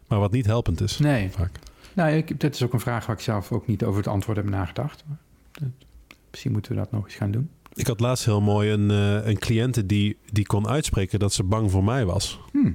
[0.08, 0.98] Maar wat niet helpend is.
[0.98, 1.50] Nee, Vaak.
[1.94, 4.36] Nou, ik, dat is ook een vraag waar ik zelf ook niet over het antwoord
[4.36, 5.04] heb nagedacht.
[5.08, 5.16] Maar
[5.52, 5.68] dat-
[6.30, 7.50] misschien moeten we dat nog eens gaan doen.
[7.76, 11.42] Ik had laatst heel mooi een, eh, een cliënte die, die kon uitspreken dat ze
[11.42, 12.38] bang voor mij was.
[12.52, 12.70] Hm.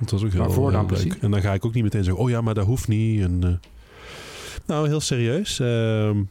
[0.00, 0.88] Dat was ook heel, Waarvoor dan leuk.
[0.88, 1.18] precies?
[1.18, 3.20] En dan ga ik ook niet meteen zeggen, oh ja, maar dat hoeft niet.
[3.22, 3.50] En, eh,
[4.66, 5.60] nou, heel serieus.
[5.60, 6.22] Ehm,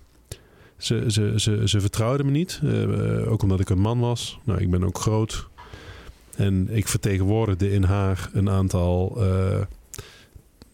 [0.78, 2.60] ze, ze, ze, ze vertrouwde me niet.
[2.64, 4.40] eh, ook omdat ik een man was.
[4.44, 5.48] Nou, ik ben ook groot.
[6.36, 9.14] En ik vertegenwoordigde in haar een aantal,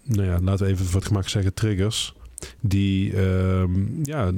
[0.04, 2.14] nou ja, laten we even voor het gemak zeggen, triggers.
[2.62, 4.32] Die, ehm, ja,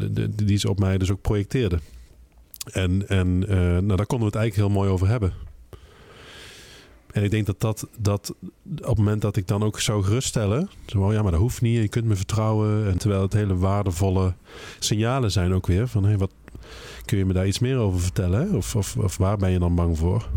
[0.44, 1.80] die ze op mij dus ook projecteerde.
[2.72, 5.34] En, en eh, nou, daar konden we het eigenlijk heel mooi over hebben.
[7.12, 8.36] En ik denk dat dat, dat
[8.82, 10.70] op het moment dat ik dan ook zou geruststellen.
[10.86, 11.82] Zo, oh ja, maar dat hoeft niet.
[11.82, 12.88] Je kunt me vertrouwen.
[12.88, 14.34] En terwijl het hele waardevolle
[14.80, 15.88] signalen zijn ook weer.
[15.88, 16.32] Van, hé, wat,
[17.06, 18.56] kun je me daar iets meer over vertellen?
[18.56, 20.30] Of, of, of waar ben je dan bang voor?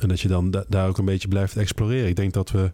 [0.00, 2.08] En dat je dan da- daar ook een beetje blijft exploreren.
[2.08, 2.72] Ik denk dat we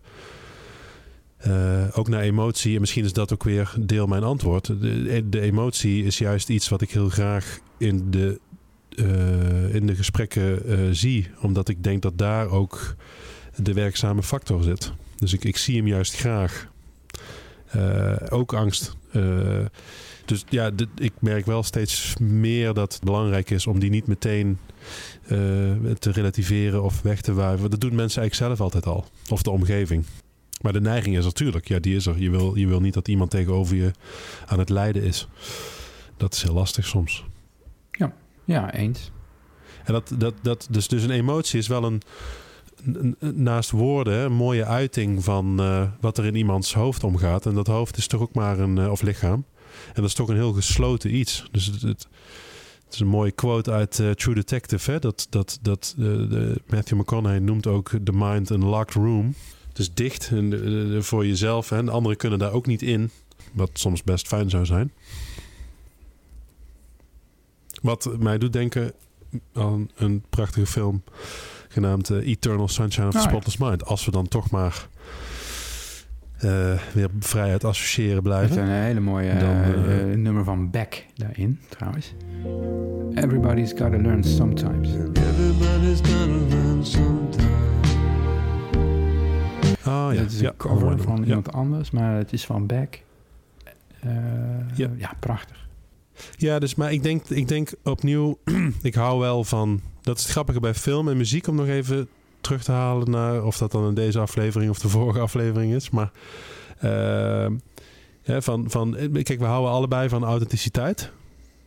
[1.42, 2.74] eh, ook naar emotie...
[2.74, 4.66] En misschien is dat ook weer deel mijn antwoord.
[5.30, 8.40] De, emotie is juist iets wat ik heel graag in de
[8.96, 11.28] eh, in de gesprekken eh, zie.
[11.40, 12.96] Omdat ik denk dat daar ook
[13.56, 14.92] de werkzame factor zit.
[15.16, 16.70] Dus ik, ik zie hem juist graag.
[18.28, 18.96] Ook angst.
[20.24, 24.58] Dus ja, ik merk wel steeds meer dat het belangrijk is om die niet meteen
[25.98, 27.70] te relativeren of weg te wuiven.
[27.70, 29.06] Dat doen mensen eigenlijk zelf altijd al.
[29.28, 30.04] Of de omgeving.
[30.62, 32.18] Maar de neiging is natuurlijk, ja, die is er.
[32.18, 33.90] Je wil, je wil niet dat iemand tegenover je
[34.46, 35.28] aan het lijden is.
[36.16, 37.24] Dat is heel lastig soms.
[38.44, 39.10] Ja, eens.
[39.84, 42.02] En dat, dat, dat, dus, dus een emotie is wel een,
[43.34, 47.46] naast woorden een mooie uiting van eh, wat er in iemands hoofd omgaat.
[47.46, 49.44] En dat hoofd is toch ook maar een, eh, of lichaam.
[49.86, 51.48] En dat is toch een heel gesloten iets.
[51.50, 52.06] Dus het, het,
[52.84, 54.90] het is een mooie quote uit eh, True Detective.
[54.90, 54.98] Hè?
[54.98, 55.94] Dat, dat, dat
[56.66, 59.34] Matthew McConaughey noemt ook the mind een locked room.
[59.72, 61.68] Dus dicht en, voor jezelf.
[61.68, 61.76] Hè?
[61.76, 63.10] En anderen kunnen daar ook niet in.
[63.52, 64.92] Wat soms best fijn zou zijn.
[67.82, 68.92] Wat mij doet denken
[69.54, 71.02] aan een prachtige film
[71.68, 73.30] genaamd eh, Eternal Sunshine of the Ah, ja.
[73.30, 73.84] Spotless Mind.
[73.84, 74.88] Als we dan toch maar
[76.38, 78.62] eh, weer vrij uit associëren Er blijven.
[78.62, 82.12] een hele mooie Dan, eh, eh, eh, nummer van Beck daarin, trouwens.
[83.14, 84.88] Everybody's gotta learn sometimes.
[85.14, 87.50] Everybody's gonna learn sometime.
[89.84, 93.02] Ah ja, Het is een cover van iemand anders, maar het is van Beck.
[94.00, 94.10] Eh,
[94.74, 94.90] Ja.
[94.96, 95.12] ja.
[95.20, 95.66] prachtig.
[96.36, 98.38] Ja, dus maar ik denk, ik denk opnieuw,
[98.82, 99.80] ik hou wel van.
[100.02, 102.08] Dat is het grappige bij film en muziek om nog even
[102.40, 105.90] terug te halen naar of dat dan in deze aflevering of de vorige aflevering is.
[105.90, 106.10] Maar
[106.78, 107.46] eh,
[108.22, 111.12] ja, van, van, kijk, we houden allebei van authenticiteit.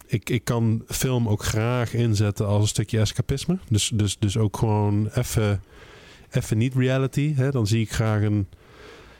[0.08, 3.58] Ik, ik kan film ook graag inzetten als een stukje escapisme.
[3.69, 5.62] Dus, dus, dus ook gewoon even,
[6.31, 7.33] even niet reality.
[7.35, 7.51] Hè?
[7.51, 8.47] Dan zie ik graag een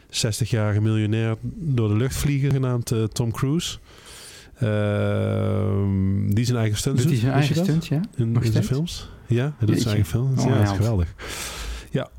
[0.10, 3.78] 60-jarige miljonair door de lucht vliegen, genaamd eh, Tom Cruise.
[4.56, 7.30] Ehm, die zijn eigen stunts Doet hij doet.
[7.30, 8.02] zijn eigen stunt, ja?
[8.16, 9.10] In, Nog in zijn films?
[9.28, 10.44] Ja, hij doet zijn eigen films.
[10.44, 11.14] Oh, ja, dat is geweldig.
[11.92, 12.10] Ja.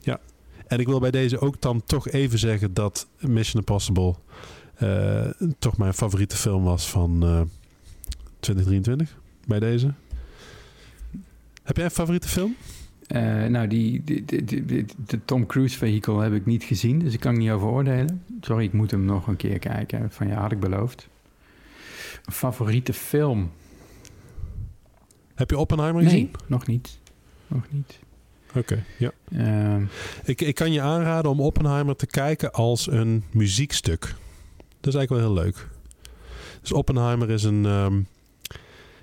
[0.00, 0.20] ja.
[0.66, 4.14] En ik wil bij deze ook dan toch even zeggen dat Mission Impossible
[4.76, 5.26] eh,
[5.58, 7.40] toch mijn favoriete film was van eh
[8.40, 9.18] 2023.
[9.46, 9.94] Bij deze.
[11.62, 12.56] Heb jij een favoriete film?
[13.10, 14.24] Eh, nou, die, die,
[15.24, 18.22] Tom Cruise vehicle heb ik niet gezien, dus ik kan niet over oordelen.
[18.40, 20.10] Sorry, ik moet hem nog een keer kijken.
[20.10, 21.08] Van ja, had ik beloofd.
[22.22, 23.50] Favoriete film?
[25.34, 26.30] Heb je Oppenheimer Nee, gezien?
[26.46, 26.98] nog niet.
[27.46, 27.98] Nog niet.
[28.54, 29.10] Oké, ja.
[29.32, 29.82] Ehm,
[30.24, 34.00] Ik, ik kan je aanraden om Oppenheimer te kijken als een muziekstuk.
[34.80, 35.68] Dat is eigenlijk wel heel leuk.
[36.60, 37.64] Dus Oppenheimer is een...
[37.66, 38.00] ehm,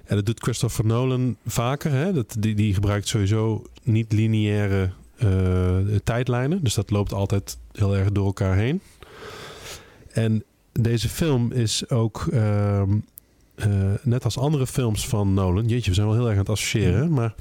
[0.07, 1.91] en dat doet Christopher Nolan vaker.
[1.91, 2.13] Hè?
[2.13, 6.63] Dat, die, die gebruikt sowieso niet lineaire eh, tijdlijnen.
[6.63, 8.81] Dus dat loopt altijd heel erg door elkaar heen.
[10.11, 12.27] En deze film is ook...
[12.31, 12.89] ehm,
[13.55, 13.67] eh,
[14.03, 15.67] net als andere films van Nolan...
[15.67, 17.11] Jeetje, we zijn wel heel erg aan het associëren.
[17.13, 17.35] Maar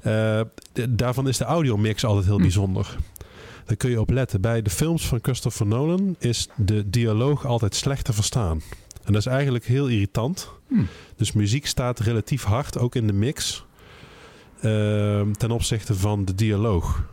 [0.00, 0.40] eh,
[0.88, 2.42] daarvan is de audiomix altijd heel Hm.
[2.42, 2.96] bijzonder.
[3.64, 4.40] Daar kun je op letten.
[4.40, 8.60] Bij de films van Christopher Nolan is de dialoog altijd slecht te verstaan.
[9.04, 10.50] En dat is eigenlijk heel irritant.
[10.68, 10.82] hm.
[11.16, 13.64] Dus muziek staat relatief hard, ook in de mix,
[14.60, 17.04] ehm, ten opzichte van de dialoog.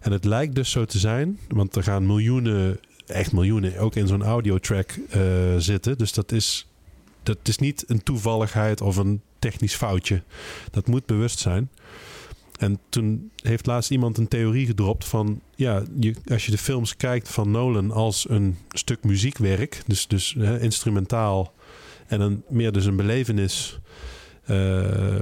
[0.00, 4.06] En het lijkt dus zo te zijn, want er gaan miljoenen, echt miljoenen, ook in
[4.06, 5.20] zo'n audiotrack eh
[5.58, 5.98] zitten.
[5.98, 6.66] Dus dat is,
[7.22, 10.22] dat is niet een toevalligheid of een technisch foutje.
[10.70, 11.70] Dat moet bewust zijn.
[12.62, 15.40] En toen heeft laatst iemand een theorie gedropt van...
[15.54, 19.82] ja, je, als je de films kijkt van Nolan als een stuk muziekwerk...
[19.86, 21.54] dus, dus hè, instrumentaal
[22.06, 23.78] en een, meer dus een belevenis...
[24.44, 24.56] eh,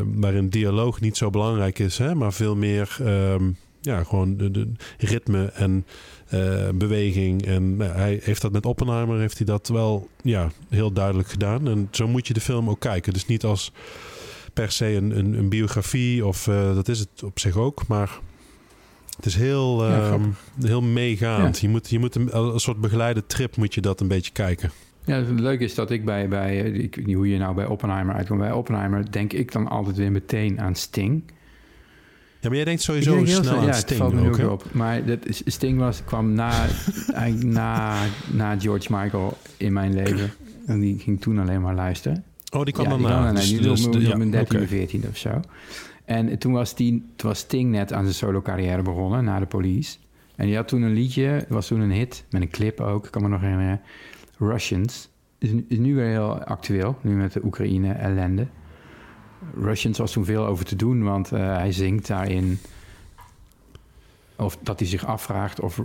[0.05, 1.99] waarin dialoog niet zo belangrijk is...
[1.99, 3.51] Hè, maar veel meer ehm,
[3.81, 5.87] ja, gewoon de, ritme en
[6.27, 7.47] eh, beweging.
[7.47, 11.69] En nou, hij heeft dat met Oppenheimer heeft hij dat wel ja, heel duidelijk gedaan.
[11.69, 13.13] En zo moet je de film ook kijken.
[13.13, 13.73] Dus niet als
[14.61, 18.19] per se een, een, een biografie of eh, dat is het op zich ook, maar
[19.17, 20.23] het is heel, Ja, ehm,
[20.61, 21.59] heel meegaand.
[21.59, 24.71] Je moet, je moet een, soort begeleide trip moet je dat een beetje kijken.
[25.05, 27.55] Ja, het leuke is dat ik bij, bij eh, ik weet niet hoe je nou
[27.55, 28.41] bij Oppenheimer uitkomt.
[28.41, 31.23] Bij Oppenheimer denk ik dan altijd weer meteen aan Sting.
[32.41, 34.29] Ja, maar jij denkt sowieso denk snel snel- aan ja, het Sting valt me nu
[34.29, 34.65] ook, ook op.
[34.73, 36.51] Maar dat is, Sting was, kwam na,
[37.13, 37.97] eigenlijk na,
[38.33, 40.33] na George Michael in mijn leven.
[40.67, 42.25] En die ging toen alleen maar luisteren.
[42.51, 43.35] Oh, die kwam ja, die kwam.
[43.35, 44.65] Dus- Die dus de- ja, mijn 13 oké.
[44.65, 45.41] of 14 of zo.
[46.05, 49.47] En toen was, die, toen was Sting net aan zijn solo carrière begonnen, na de
[49.47, 49.97] police.
[50.37, 53.11] En die had toen een liedje, was toen een hit, met een clip ook, ik
[53.11, 53.81] kan me nog herinneren.
[54.39, 55.09] Russians.
[55.39, 58.47] Is, nu- is nu weer heel actueel, nu met de Oekraïne ellende.
[59.61, 62.59] Russians was toen veel over te doen, want eh, hij zingt daarin...
[64.37, 65.81] Of dat hij zich afvraagt of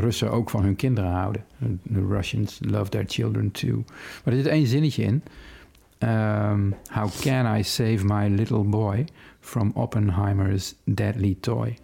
[0.00, 1.44] Russen ook van hun kinderen houden.
[1.92, 3.84] The Russians love their children too.
[4.24, 5.22] Maar er zit één zinnetje in.
[6.00, 9.04] Um, how can I save my little boy
[9.40, 11.76] from Oppenheimer's deadly toy?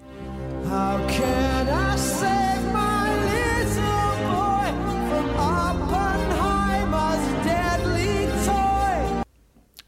[0.69, 4.73] How can I save my little boy
[5.09, 8.29] from Oppenheimer's deadly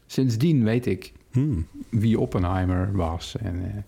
[0.05, 1.67] sindsdien weet ik Hmm.
[1.89, 3.35] wie Oppenheimer was.
[3.37, 3.83] En, eh,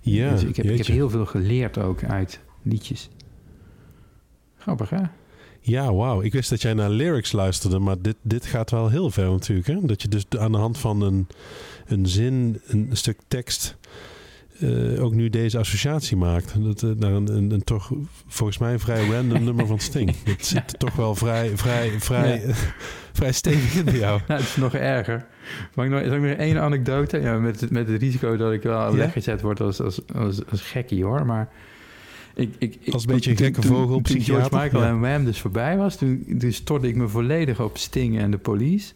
[0.00, 3.10] Ja, dus ik heb, ik heb heel veel geleerd ook uit liedjes.
[4.56, 5.02] Grappig, hè?
[5.68, 6.22] Ja, wauw.
[6.22, 9.66] Ik wist dat jij naar lyrics luisterde, maar dit, dit gaat wel heel ver natuurlijk.
[9.66, 9.78] Hè?
[9.82, 11.26] Dat je dus aan de hand van een,
[11.86, 13.76] een zin, een stuk tekst,
[14.60, 16.54] eh, ook nu deze associatie maakt.
[16.64, 17.90] Dat, eh, naar een, een, een toch
[18.26, 20.14] volgens mij vrij random nummer van Sting.
[20.24, 22.42] Het zit toch wel vrij, vrij, vrij,
[23.18, 24.20] vrij stevig in bij jou.
[24.28, 25.26] Nou, het is nog erger.
[25.74, 27.18] Mag ik nog, nog één anekdote?
[27.20, 28.96] Ja, met, het- met het risico dat ik wel Ja?
[28.96, 31.26] weggezet word als, als, als, als gekkie, hoor.
[31.26, 31.48] Maar
[32.36, 34.88] ik, ik, een beetje een gekke vogel, Toen George Michael ja.
[34.88, 38.38] en Wham dus voorbij was, toen, toen stortte ik me volledig op Sting en de
[38.38, 38.92] Police.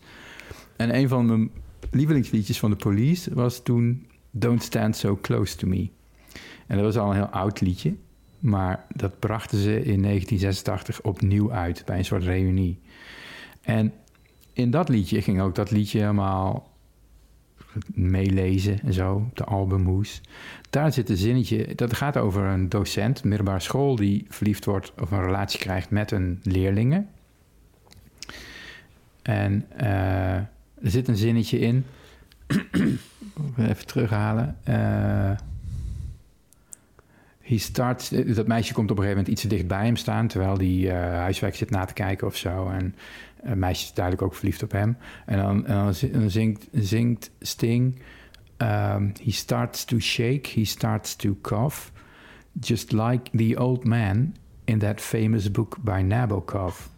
[0.76, 1.50] En een van mijn
[1.90, 5.88] lievelingsliedjes van de Police was toen Don't Stand So Close To Me.
[6.66, 7.94] En dat was al een heel oud liedje.
[8.38, 12.78] Maar dat brachten ze in 1986 opnieuw uit bij een soort reunie.
[13.62, 13.92] En
[14.52, 16.69] in dat liedje ging ook dat liedje helemaal
[17.94, 20.20] meelezen en zo, op de albumhoes.
[20.70, 25.10] Daar zit een zinnetje, dat gaat over een docent, middelbare school, die verliefd wordt of
[25.10, 27.04] een relatie krijgt met een leerlinge.
[29.22, 31.84] En eh, er zit een zinnetje in.
[33.58, 34.56] Even terughalen.
[34.62, 35.30] Eh,
[37.50, 40.26] he starts, dat meisje komt op een gegeven moment iets te dicht bij hem staan,
[40.26, 42.68] terwijl hij eh, huiswerk zit na te kijken of zo.
[42.68, 42.94] En
[43.42, 44.96] het meisje is duidelijk ook verliefd op hem.
[45.26, 48.02] En dan, dan zi- dan zingt, zingt Sting.
[48.58, 51.76] um, he starts to shake, he starts to cough.
[52.60, 54.34] Just like the old man
[54.64, 56.88] in that famous book by Nabokov.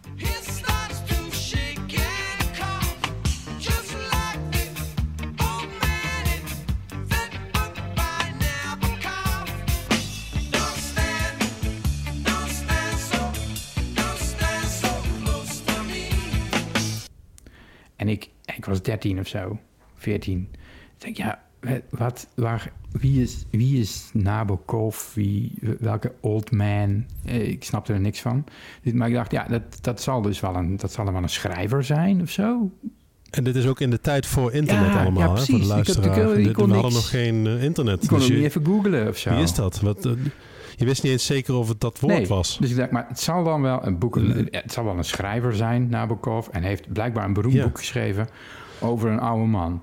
[18.03, 19.59] En ik, ik was 13 of zo,
[19.97, 20.49] 14.
[20.53, 20.59] Ik
[20.99, 21.43] denk, ja,
[21.91, 25.15] wat, waar, wie, is, wie is Nabokov?
[25.15, 27.05] Wie, welke old man?
[27.25, 28.45] Eh, Ik snapte er niks van.
[28.83, 31.29] Dus- Maar ik dacht, ja, dat, dat zal dus wel een, dat zal wel een
[31.29, 32.71] schrijver zijn of zo.
[33.31, 35.53] En dit is ook in de tijd voor internet Ja, allemaal, ja, hè, voor de
[35.53, 36.19] Ik had- ik- luisteraar.
[36.39, 38.03] ik we hadden niks- nog geen eh, internet.
[38.03, 39.31] Ik kon dus niet even googlen of zo.
[39.35, 39.81] Wie is dat?
[39.81, 40.13] Wat, eh,
[40.83, 42.57] je wist niet eens zeker of het dat woord Nee, was.
[42.61, 44.47] Dus ik dacht, maar het zal dan wel een boek, Nee.
[44.51, 47.63] het zal wel een schrijver zijn, Nabokov, en heeft blijkbaar een beroemd Ja.
[47.65, 48.29] boek geschreven
[48.81, 49.83] over een oude man.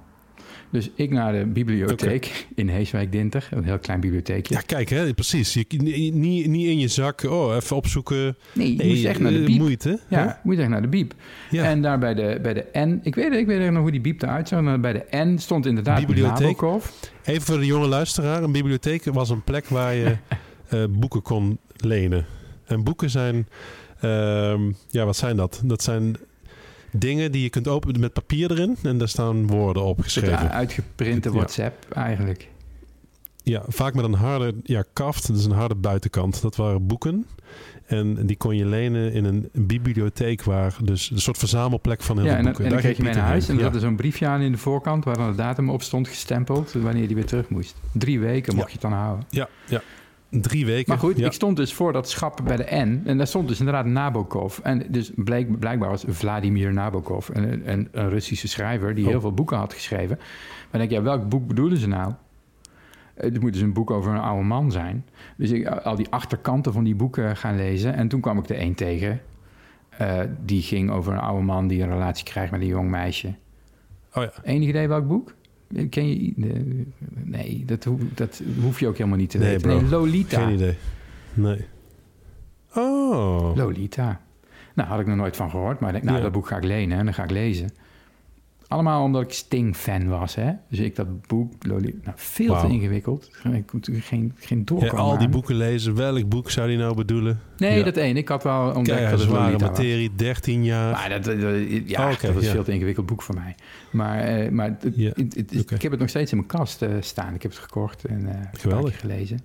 [0.71, 4.53] Dus ik naar de bibliotheek in Heeswijk Dinter, een heel klein bibliotheekje.
[4.53, 5.53] Ja, kijk, hè, precies.
[5.53, 5.65] Je,
[6.13, 6.13] niet,
[6.47, 8.37] niet in je zak, oh, even opzoeken.
[8.53, 9.57] nee, je Nee, moest echt naar de eh, biep.
[9.57, 9.99] Moeite.
[10.09, 10.33] ja, hè?
[10.43, 11.13] moet echt naar de biep.
[11.49, 11.63] Ja.
[11.63, 14.21] En daar bij de, bij de N, ik weet, ik weet nog hoe die biep
[14.21, 16.39] eruit zag, maar bij de N stond inderdaad Bibliotheek.
[16.61, 16.85] Nabokov.
[17.23, 18.43] Even voor de jonge luisteraar.
[18.43, 20.15] Een bibliotheek was een plek waar je
[20.69, 22.25] eh, boeken kon lenen.
[22.65, 23.47] En boeken zijn...
[23.99, 25.61] ehm, ja, wat zijn dat?
[25.63, 26.15] Dat zijn
[26.91, 28.77] dingen die je kunt openen met papier erin.
[28.83, 30.51] En daar staan woorden op geschreven.
[30.51, 31.35] uitgeprinte Ja.
[31.35, 32.47] WhatsApp eigenlijk.
[33.43, 35.29] Ja, vaak met een harde ja, kaft.
[35.29, 36.41] Is een harde buitenkant.
[36.41, 37.25] Dat waren boeken.
[37.85, 42.25] En die kon je lenen in een bibliotheek waar dus een soort verzamelplek van heel
[42.25, 42.63] Ja, en, boeken.
[42.63, 44.41] en dan Daar kreeg je mee naar huis en er zat er zo'n briefje aan
[44.41, 47.75] in de voorkant waar dan de datum op stond gestempeld wanneer die weer terug moest.
[47.93, 48.73] Drie weken mocht Ja.
[48.79, 49.25] je het dan houden.
[49.29, 49.81] ja, ja, ja.
[50.29, 50.85] Drie weken.
[50.87, 51.25] Maar goed, ja.
[51.25, 53.01] ik stond dus voor dat schap bij de N.
[53.05, 54.59] En daar stond dus inderdaad Nabokov.
[54.59, 58.95] En dus blijkbaar was Vladimir Nabokov een, een, een Russische schrijver...
[58.95, 59.09] die Oh.
[59.09, 60.17] heel veel boeken had geschreven.
[60.71, 62.13] Maar denk je, ja, welk boek bedoelen ze nou?
[63.13, 65.05] Eh, Het moet dus een boek over een oude man zijn.
[65.37, 67.93] Dus ik al die achterkanten van die boeken gaan lezen.
[67.93, 69.21] En toen kwam ik er één tegen.
[69.89, 73.27] eh, die ging over een oude man die een relatie krijgt met een jong meisje.
[74.13, 74.31] Oh ja.
[74.43, 75.33] Enig idee welk boek?
[75.89, 76.33] Ken je...
[77.23, 79.61] Nee, dat, hoef, dat hoef je ook helemaal niet te Nee, weten.
[79.69, 79.79] bro.
[79.81, 80.45] Nee, Lolita.
[80.45, 80.75] Geen idee.
[81.33, 81.65] Nee.
[82.75, 83.51] Oh.
[83.55, 84.21] Lolita.
[84.75, 85.79] Nou, had ik nog nooit van gehoord.
[85.79, 86.23] Maar ik denk, nou, Ja.
[86.23, 87.69] dat boek ga ik lenen en dan ga ik lezen.
[88.69, 90.51] Allemaal omdat ik Sting-fan was, hè.
[90.69, 91.97] Dus ik dat boek, Lolita...
[92.03, 93.25] Nou, veel te ingewikkeld.
[93.25, 95.31] Ik kon natuurlijk geen, geen Ja, doorkomen al die aan.
[95.31, 95.95] boeken lezen.
[95.95, 97.39] Welk boek zou die nou bedoelen?
[97.57, 97.83] Nee, Ja.
[97.83, 98.17] dat één.
[98.17, 99.77] Ik had wel ontdekt Kijk, dat het zware Lolita was.
[99.77, 100.91] materie, 13 jaar.
[100.91, 101.53] Maar dat, dat- dat-
[101.85, 102.47] ja, Oh, dat was ja.
[102.49, 103.55] een veel te ingewikkeld boek voor mij.
[103.91, 105.75] Maar, eh, maar het- Ja, het- het is- oké.
[105.75, 107.33] ik heb het nog steeds in mijn kast eh, staan.
[107.33, 108.99] Ik heb het gekocht en eh, een paar Geweldig.
[108.99, 109.39] gelezen.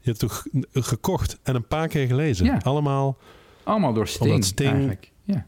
[0.00, 2.46] Je hebt het toch gekocht en een paar keer gelezen?
[2.46, 2.60] Ja.
[2.62, 3.16] Allemaal.
[3.62, 5.10] Allemaal door Sting- eigenlijk.
[5.22, 5.46] Ja.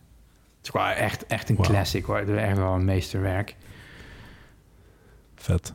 [0.63, 2.17] Het is gewoon echt, echt een classic hoor.
[2.19, 3.57] Het is echt wel een meesterwerk.
[5.37, 5.73] Vet.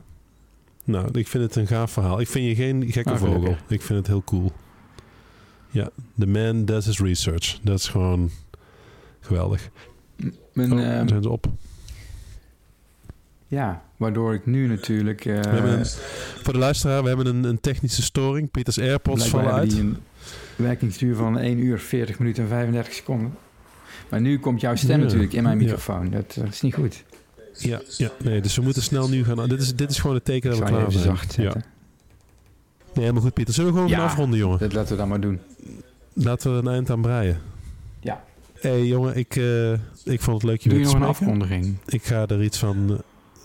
[0.84, 2.20] Nou, ik vind het een gaaf verhaal.
[2.20, 3.34] Ik vind je geen gekke Ah, vogel.
[3.34, 3.60] gelukkig.
[3.68, 4.52] Ik vind het heel cool.
[5.70, 7.58] Ja, the man does his research.
[7.62, 8.30] Dat is gewoon
[9.20, 9.68] geweldig.
[10.52, 11.46] Mijn, Oh, ehm, zijn ze op.
[13.46, 15.24] ja, waardoor ik nu natuurlijk...
[15.24, 15.86] eh, We hebben een-
[16.42, 18.50] Voor de luisteraar, we hebben een, een technische storing.
[18.50, 19.70] Pieters AirPods vallen uit.
[19.70, 19.96] die een
[20.56, 23.34] werkingsduur van 1 uur, 40 minuten en 35 seconden.
[24.10, 25.64] Maar nu komt jouw stem Ja, natuurlijk in mijn ja.
[25.64, 26.10] microfoon.
[26.10, 27.04] Dat, eh, is niet goed.
[27.58, 29.48] Ja, ja, nee, dus we moeten snel nu gaan.
[29.48, 31.04] Dit is, dit is gewoon het teken dat we klaar zijn.
[31.04, 31.42] zacht zetten.
[31.60, 31.66] Ja.
[32.94, 33.54] Nee, helemaal goed, Pieter.
[33.54, 34.58] Zullen we gewoon gaan afronden, jongen?
[34.58, 35.40] Dat laten we dan maar doen.
[36.12, 37.40] Laten we een eind aan breien.
[38.00, 38.24] Ja.
[38.60, 39.72] Hé, hey, jongen, ik, eh,
[40.04, 41.76] ik vond het leuk je Doe weer je te nog een afkondiging?
[41.86, 42.90] Ik ga er iets van...
[42.90, 42.96] eh,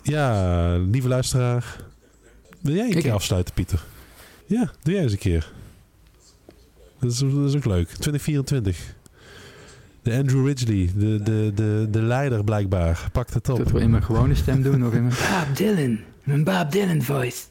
[0.04, 1.76] ja, lieve luisteraar.
[2.62, 3.84] Wil jij een Ik- keer afsluiten, Pieter?
[4.46, 5.52] Ja, doe jij eens een keer.
[7.00, 7.88] Dat is, dat is ook leuk.
[7.88, 8.96] 2024.
[10.02, 13.58] De Andrew Ridgely, de, de, de, de leider blijkbaar, pakt het op.
[13.58, 15.14] Dat we in mijn gewone stem doen of in mijn
[15.48, 16.00] Bob Dylan.
[16.24, 17.44] Mijn Bob Dylan voice.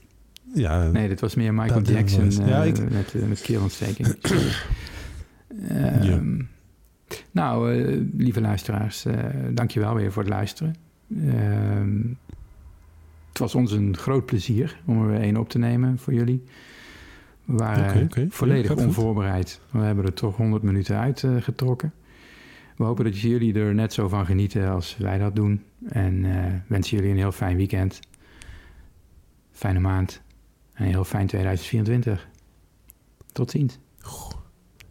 [0.55, 2.31] Ja, Nee, dit was meer Michael Bob Jackson.
[2.47, 4.17] Ja, eh, ik- met, eh, met keelontsteking.
[5.69, 6.41] Ehm,
[7.31, 9.15] Nou, eh, lieve luisteraars, eh
[9.51, 10.75] dankjewel weer voor het luisteren.
[11.27, 11.99] Ehm,
[13.29, 16.45] het was ons een groot plezier om er weer één op te nemen voor jullie.
[17.45, 19.61] We waren volledig onvoorbereid.
[19.71, 21.43] We hebben er toch 100 minuten uitgetrokken.
[21.43, 21.93] getrokken.
[22.81, 25.63] We hopen dat jullie er net zo van genieten als wij dat doen.
[25.89, 28.01] En eh, wensen jullie een heel fijn weekend.
[29.53, 30.21] Fijne maand.
[30.73, 32.29] En een heel fijn 2024.
[33.33, 33.79] Tot ziens.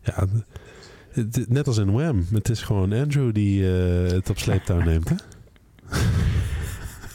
[0.01, 0.27] ja
[1.47, 2.25] net als in Wham.
[2.31, 5.15] Het is gewoon Andrew die eh, het op sleeptouw neemt, hè?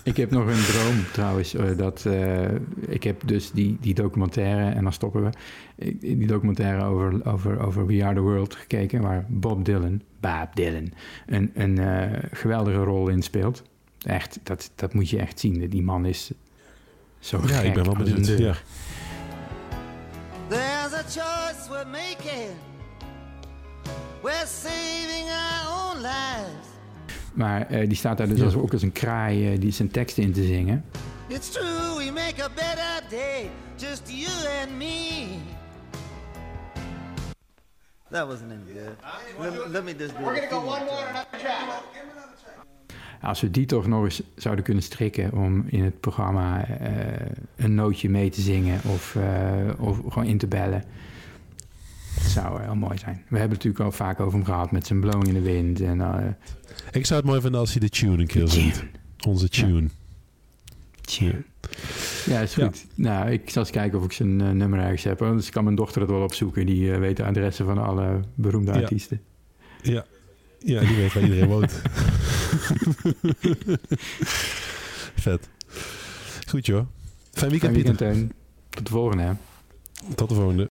[0.04, 1.54] Ik heb nog een droom trouwens.
[1.54, 2.54] eh, dat, eh,
[2.88, 5.30] ik heb dus die, die documentaire, en dan stoppen we.
[5.76, 9.00] Ik- Die documentaire over, over, over We Are The World gekeken.
[9.02, 10.92] Waar Bob Dylan, Bob Dylan,
[11.26, 13.62] een, een eh, geweldige rol in speelt.
[14.02, 15.68] Echt, dat, dat moet je echt zien.
[15.68, 16.30] Die man is
[17.18, 18.26] zo Ja, gek ik ben wel benieuwd.
[18.38, 18.54] Ja.
[20.48, 22.50] There's a choice we're making.
[24.22, 26.72] We're saving our own lives.
[27.34, 28.44] Maar eh, die staat daar dus Ja.
[28.44, 30.84] als, ook als een kraai eh, die zijn teksten in te zingen.
[31.28, 34.32] It's true, we make a better day, just you
[34.62, 35.26] and me.
[38.10, 38.96] That wasn't any good.
[39.40, 41.24] Let, let me just do We're gonna go one more.
[43.22, 47.26] Als we die toch nog eens zouden kunnen strikken om in het programma eh,
[47.56, 50.84] een nootje mee te zingen of, eh, of gewoon in te bellen.
[52.28, 53.14] Zou heel mooi zijn.
[53.14, 55.80] We hebben het natuurlijk al vaak over hem gehad met zijn Blowing in the Wind.
[55.80, 56.26] En, eh,
[56.92, 58.76] Ik zou het mooi vinden als hij de tune een keer zingt.
[58.78, 58.90] tune.
[59.26, 59.88] Onze tune.
[61.00, 61.42] Tune.
[62.26, 62.64] Ja, is Ja.
[62.66, 62.86] goed.
[62.94, 65.22] Nou, ik zal eens kijken of ik zijn eh, nummer ergens heb.
[65.22, 66.66] Anders kan mijn dochter het wel opzoeken.
[66.66, 68.80] Die eh, weet de adressen van alle beroemde Ja.
[68.80, 69.20] artiesten.
[69.82, 70.04] Ja.
[70.58, 71.80] ja, die weet waar iedereen woont.
[75.24, 75.48] Vet.
[76.48, 76.86] Goed joh.
[77.32, 78.36] Fijn weekend, Fijn weekend, Pieter.
[78.70, 79.32] Tot de volgende, hè.
[80.14, 80.70] Tot de volgende.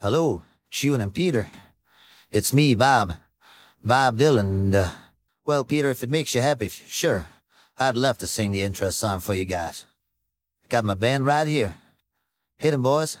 [0.00, 1.50] Hello, Shun and Peter.
[2.30, 3.14] It's me, Bob.
[3.84, 4.74] Bob Dylan.
[4.74, 4.90] Uh,
[5.44, 7.26] well, Peter, if it makes you happy, sure.
[7.76, 9.84] I'd love to sing the intro song for you guys.
[10.70, 11.74] Got my band right here.
[12.58, 13.18] Hit 'em, boys.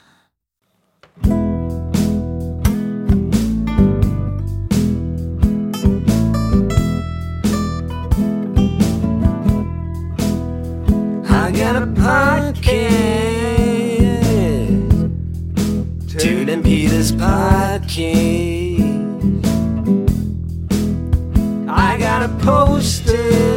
[11.28, 13.09] I got a podcast.
[16.70, 17.98] Tune and Peter's podcast.
[21.68, 23.49] I got a poster